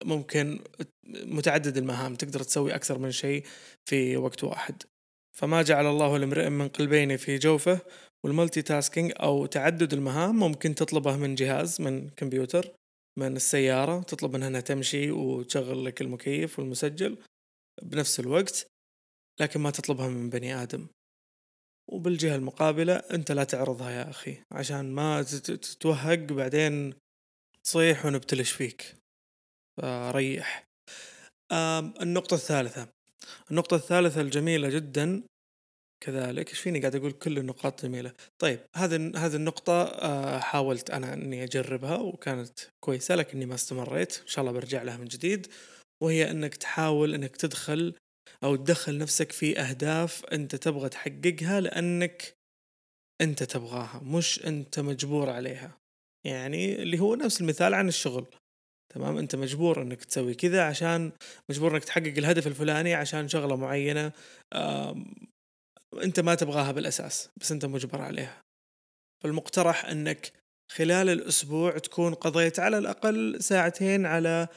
[0.04, 0.60] ممكن
[1.06, 3.44] متعدد المهام تقدر تسوي أكثر من شيء
[3.88, 4.82] في وقت واحد.
[5.36, 7.80] فما جعل الله لامرئ من قلبين في جوفه
[8.24, 12.74] والمولتي تاسكينج أو تعدد المهام ممكن تطلبه من جهاز من كمبيوتر
[13.18, 17.18] من السيارة تطلب منها إنها تمشي وتشغل لك المكيف والمسجل
[17.82, 18.66] بنفس الوقت
[19.40, 20.86] لكن ما تطلبها من بني آدم.
[21.88, 26.94] وبالجهة المقابلة أنت لا تعرضها يا أخي عشان ما تتوهق بعدين
[27.64, 28.96] تصيح ونبتلش فيك.
[29.80, 30.64] فريح.
[32.02, 32.88] النقطة الثالثة.
[33.50, 35.22] النقطة الثالثة الجميلة جدا
[36.04, 36.48] كذلك.
[36.48, 41.44] إيش فيني قاعد أقول كل النقاط جميلة؟ طيب هذه هذه النقطة آه، حاولت أنا إني
[41.44, 44.18] أجربها وكانت كويسة لكني ما استمريت.
[44.18, 45.46] إن شاء الله برجع لها من جديد
[46.02, 47.94] وهي إنك تحاول إنك تدخل
[48.44, 52.34] أو تدخل نفسك في أهداف أنت تبغى تحققها لأنك
[53.20, 55.78] أنت تبغاها مش أنت مجبور عليها.
[56.26, 58.26] يعني اللي هو نفس المثال عن الشغل.
[58.94, 61.12] تمام؟ أنت مجبور أنك تسوي كذا عشان
[61.50, 64.12] مجبور أنك تحقق الهدف الفلاني عشان شغلة معينة
[66.02, 68.42] أنت ما تبغاها بالأساس بس أنت مجبر عليها.
[69.24, 70.32] فالمقترح أنك
[70.72, 74.48] خلال الأسبوع تكون قضيت على الأقل ساعتين على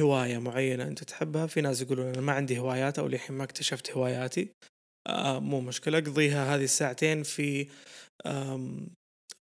[0.00, 1.46] هواية معينة أنت تحبها.
[1.46, 4.48] في ناس يقولون أنا ما عندي هوايات أو للحين ما اكتشفت هواياتي.
[5.06, 5.98] آه مو مشكلة.
[5.98, 7.68] أقضيها هذه الساعتين في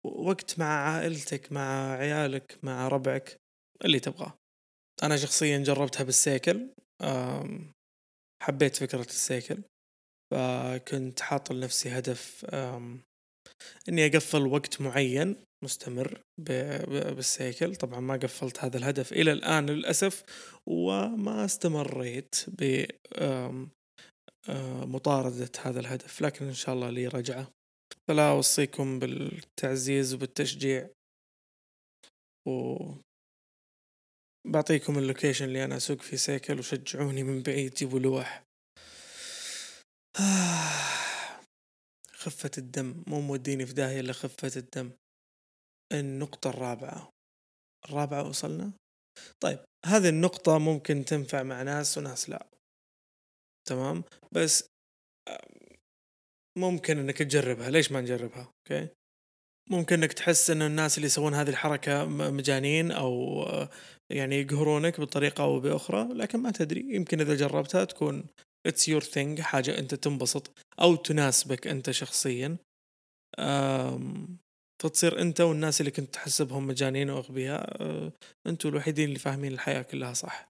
[0.05, 3.37] وقت مع عائلتك مع عيالك مع ربعك
[3.85, 4.37] اللي تبغاه.
[5.03, 6.69] أنا شخصيا جربتها بالسيكل.
[8.43, 9.63] حبيت فكرة السيكل.
[10.31, 12.45] فكنت حاط لنفسي هدف
[13.89, 17.75] إني أقفل وقت معين مستمر بالسيكل.
[17.75, 20.23] طبعا ما قفلت هذا الهدف إلى الآن للأسف
[20.67, 22.85] وما استمريت ب
[24.85, 26.21] مطاردة هذا الهدف.
[26.21, 27.51] لكن إن شاء الله لي رجعة.
[28.07, 30.89] فلا أوصيكم بالتعزيز وبالتشجيع.
[32.47, 32.77] و
[34.47, 38.43] بعطيكم اللوكيشن اللي أنا أسوق فيه سيكل وشجعوني من بعيد جيبوا لوح.
[42.21, 44.91] خفة الدم مو موديني في داهية إلا خفة الدم.
[45.93, 47.09] النقطة الرابعة.
[47.85, 48.71] الرابعة وصلنا؟
[49.43, 52.47] طيب هذه النقطة ممكن تنفع مع ناس وناس لا.
[53.69, 54.67] تمام؟ بس
[56.57, 57.69] ممكن إنك تجربها.
[57.69, 58.89] ليش ما نجربها؟ okay؟
[59.69, 63.43] ممكن إنك تحس إن الناس اللي يسوون هذه الحركة مجانين أو
[64.11, 66.95] يعني يقهرونك بطريقة أو بأخرى لكن ما تدري.
[66.95, 68.27] يمكن إذا جربتها تكون
[68.67, 70.51] it's your thing حاجة أنت تنبسط
[70.81, 72.57] أو تناسبك أنت شخصيا.
[74.81, 78.11] فتصير أنت والناس اللي كنت تحسبهم مجانين واغبياء أه،
[78.47, 80.49] أنتوا الوحيدين اللي فاهمين الحياة كلها صح.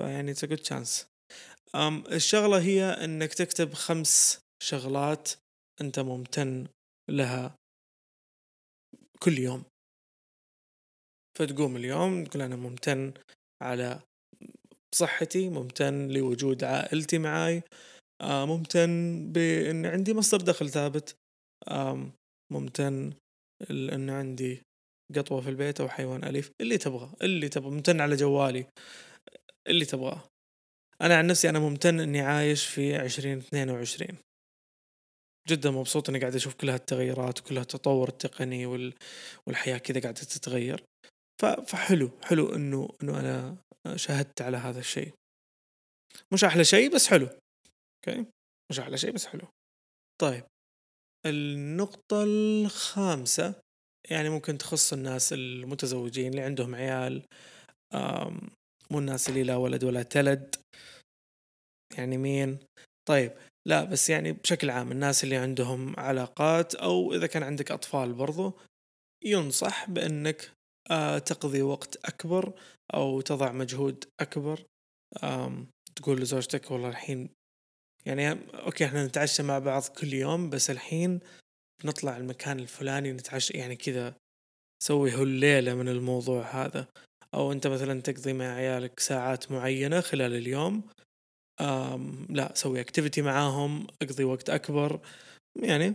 [0.00, 1.06] فيعني it's good chance
[2.12, 5.30] الشغلة هي إنك تكتب خمس شغلات
[5.80, 6.68] أنت ممتن
[7.10, 7.54] لها
[9.18, 9.64] كل يوم.
[11.38, 13.14] فتقوم اليوم تقول أنا ممتن
[13.62, 14.00] على
[14.94, 17.62] صحتي ممتن لوجود عائلتي معاي
[18.20, 21.16] آه، ممتن بإن عندي مصدر دخل ثابت
[22.52, 23.12] ممتن
[23.70, 24.62] إن عندي
[25.16, 28.66] قطوة في البيت أو حيوان أليف اللي تبغى اللي تبغى ممتن على جوالي
[29.68, 30.22] اللي تبغاه.
[31.02, 34.16] أنا عن نفسي أنا ممتن إني عايش في عشرين اثنين وعشرين.
[35.48, 38.66] جدا مبسوط إني قاعد أشوف كل هالتغيرات وكل هالتطور التقني
[39.46, 40.84] والحياة كذا قاعدة تتغير.
[41.40, 43.56] فحلو حلو إنه إنه أنا
[43.96, 45.12] شاهدت على هذا الشيء.
[46.32, 47.28] مش أحلى شيء بس حلو
[48.08, 48.26] أوكي؟
[48.70, 49.46] مش أحلى شيء بس حلو.
[50.20, 50.44] طيب
[51.26, 53.54] النقطة الخامسة
[54.10, 57.22] يعني ممكن تخص الناس المتزوجين اللي عندهم عيال
[58.90, 60.56] مو الناس اللي لا ولد ولا تلد.
[61.96, 62.58] يعني مين؟
[63.08, 63.32] طيب
[63.68, 68.52] لا بس يعني بشكل عام الناس اللي عندهم علاقات أو إذا كان عندك أطفال برضو
[69.24, 70.52] ينصح بإنك
[71.26, 72.52] تقضي وقت أكبر
[72.94, 74.64] أو تضع مجهود أكبر.
[75.96, 77.28] تقول لزوجتك والله الحين
[78.06, 81.20] يعني okay إحنا نتعشى مع بعض كل يوم بس الحين
[81.84, 84.14] نطلع المكان الفلاني نتعشى يعني كذا
[84.82, 86.86] سوي هالليلة من الموضوع هذا.
[87.34, 90.82] أو أنت مثلا تقضي مع عيالك ساعات معينة خلال اليوم
[92.30, 95.00] لا سوي activity معاهم اقضي وقت أكبر.
[95.62, 95.94] يعني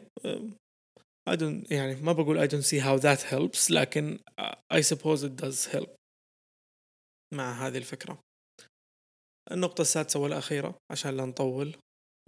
[1.30, 4.20] I don't يعني ما بقول I don't see how that helps لكن
[4.74, 5.90] I suppose it does help
[7.34, 8.20] مع هذه الفكرة.
[9.52, 11.76] النقطة السادسة والأخيرة عشان لا نطول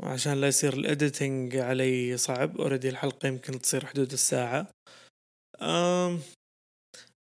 [0.03, 4.71] وعشان لا يصير ال editing علي صعب already الحلقة يمكن تصير حدود الساعة.
[5.57, 6.19] um,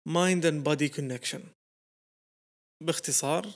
[0.09, 1.41] mind and body connection.
[2.83, 3.47] باختصار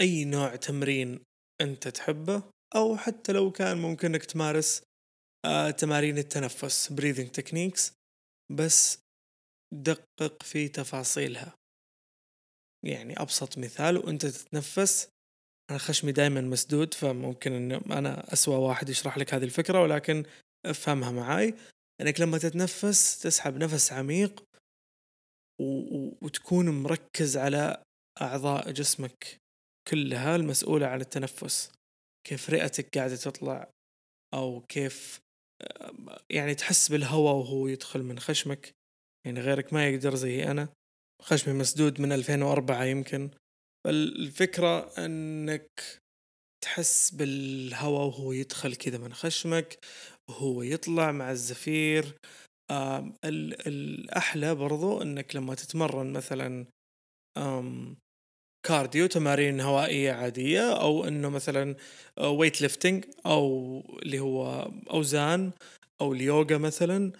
[0.00, 1.20] أي نوع تمرين
[1.60, 2.42] أنت تحبه
[2.76, 4.82] أو حتى لو كان ممكن إنك تمارس
[5.78, 7.92] تمارين التنفس breathing techniques
[8.52, 8.98] بس
[9.74, 11.54] دقق في تفاصيلها.
[12.84, 15.08] يعني أبسط مثال وأنت تتنفس
[15.70, 20.24] أنا خشمي دائما مسدود فممكن أن أنا أسوأ واحد يشرح لك هذه الفكرة ولكن
[20.66, 21.54] افهمها معاي.
[22.00, 24.44] أنك لما تتنفس تسحب نفس عميق
[26.22, 27.82] وتكون مركز على
[28.20, 29.38] أعضاء جسمك
[29.88, 31.72] كلها المسؤولة عن التنفس.
[32.26, 33.70] كيف رئتك قاعدة تطلع
[34.34, 35.25] أو كيف
[36.30, 38.74] يعني تحس بالهواء وهو يدخل من خشمك.
[39.26, 40.68] يعني غيرك ما يقدر زي أنا.
[41.22, 43.30] خشمي مسدود من 2004 يمكن.
[43.84, 45.70] فالفكرة أنك
[46.64, 49.78] تحس بالهواء وهو يدخل كذا من خشمك
[50.30, 52.16] وهو يطلع مع الزفير.
[53.24, 56.66] الأحلى برضو أنك لما تتمرن مثلا
[58.62, 61.76] كارديو تمارين هوائية عادية أو إنه مثلا
[62.20, 65.50] weight lifting أو اللي هو أوزان
[66.00, 67.12] أو اليوغا مثلا.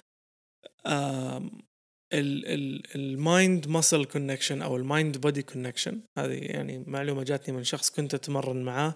[2.95, 7.91] ال mind muscle connection أو ال mind body connection هذه يعني معلومة جاتني من شخص
[7.91, 8.95] كنت أتمرن معاه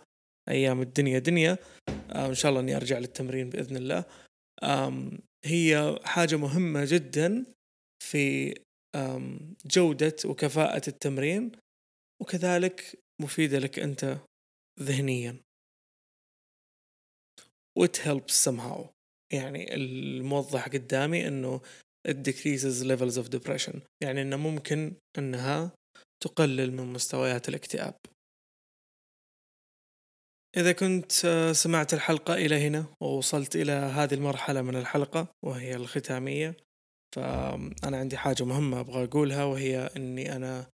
[0.49, 1.59] أيام الدنيا دنيا.
[2.15, 4.05] إن شاء الله إني أرجع للتمرين بإذن الله.
[5.45, 7.45] هي حاجة مهمة جدا
[8.03, 8.55] في
[9.67, 11.53] جودة وكفاءة التمرين.
[12.21, 14.19] وكذلك مفيدة لك أنت
[14.81, 15.41] ذهنيا.
[17.79, 18.89] وات helps somehow.
[19.33, 21.61] يعني الموضح قدامي إنه
[22.09, 23.81] it decreases levels of depression.
[24.03, 25.73] يعني إنه ممكن إنها
[26.23, 27.95] تقلل من مستويات الاكتئاب.
[30.57, 31.13] إذا كنت
[31.53, 36.57] سمعت الحلقة إلى هنا ووصلت إلى هذه المرحلة من الحلقة وهي الختامية
[37.15, 40.71] فأنا عندي حاجة مهمة أبغى أقولها وهي أني أنا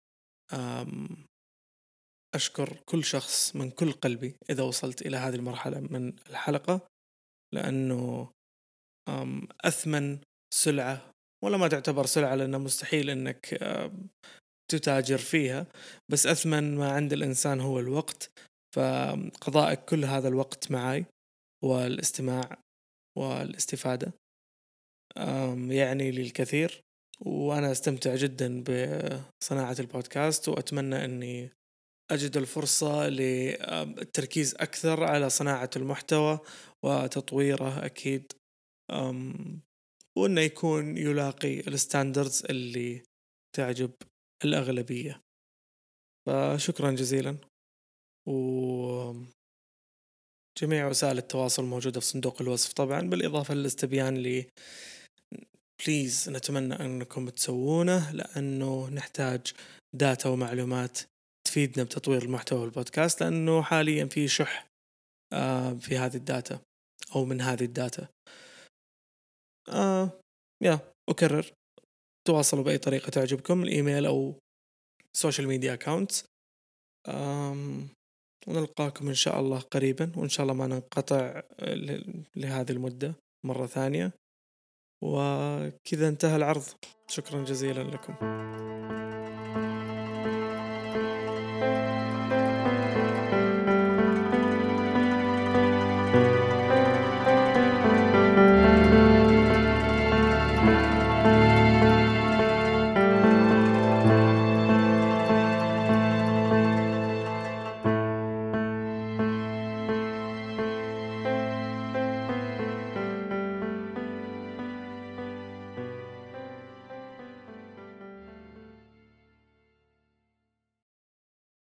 [2.35, 6.81] أشكر كل شخص من كل قلبي إذا وصلت إلى هذه المرحلة من الحلقة
[7.55, 8.31] لأنه
[9.65, 10.19] أثمن
[10.55, 11.11] سلعة
[11.45, 13.59] ولا ما تعتبر سلعة لأنه مستحيل أنك
[14.71, 15.67] تتاجر فيها
[16.11, 18.31] بس أثمن ما عند الإنسان هو الوقت
[18.77, 21.05] فقضائك كل هذا الوقت معي
[21.65, 22.59] والاستماع
[23.19, 24.13] والاستفادة
[25.69, 26.81] يعني لي الكثير
[27.21, 31.51] وأنا أستمتع جدا بصناعة البودكاست وأتمنى أني
[32.11, 36.39] أجد الفرصة للتركيز أكثر على صناعة المحتوى
[36.85, 38.33] وتطويره أكيد
[40.19, 43.03] وأنه يكون يلاقي ال standards اللي
[43.57, 43.91] تعجب
[44.45, 45.21] الأغلبية.
[46.27, 47.37] فشكرا جزيلا
[48.29, 49.13] و
[50.59, 54.47] جميع وسائل التواصل موجودة في صندوق الوصف طبعا بالإضافة للاستبيان لي
[55.85, 59.53] please نتمنى أنكم تسوونه لأنه نحتاج
[59.97, 60.99] data ومعلومات
[61.51, 64.67] تفيدنا بتطوير المحتوى البودكاست لأنه حاليا في شح
[65.33, 66.61] آه، في هذه ال data
[67.15, 68.09] أو من هذه ال data.
[69.69, 70.21] آه
[70.63, 71.53] yeah أكرر.
[72.27, 74.39] تواصلوا بأي طريقة تعجبكم الإيميل أو
[75.17, 76.25] social media accounts
[78.49, 81.43] ونلقاكم إن شاء الله قريبا وإن شاء الله ما ننقطع
[82.37, 83.15] لهذه المدة
[83.47, 84.13] مرة ثانية.
[85.05, 86.65] وكذا انتهى العرض.
[87.09, 88.15] شكرا جزيلا لكم.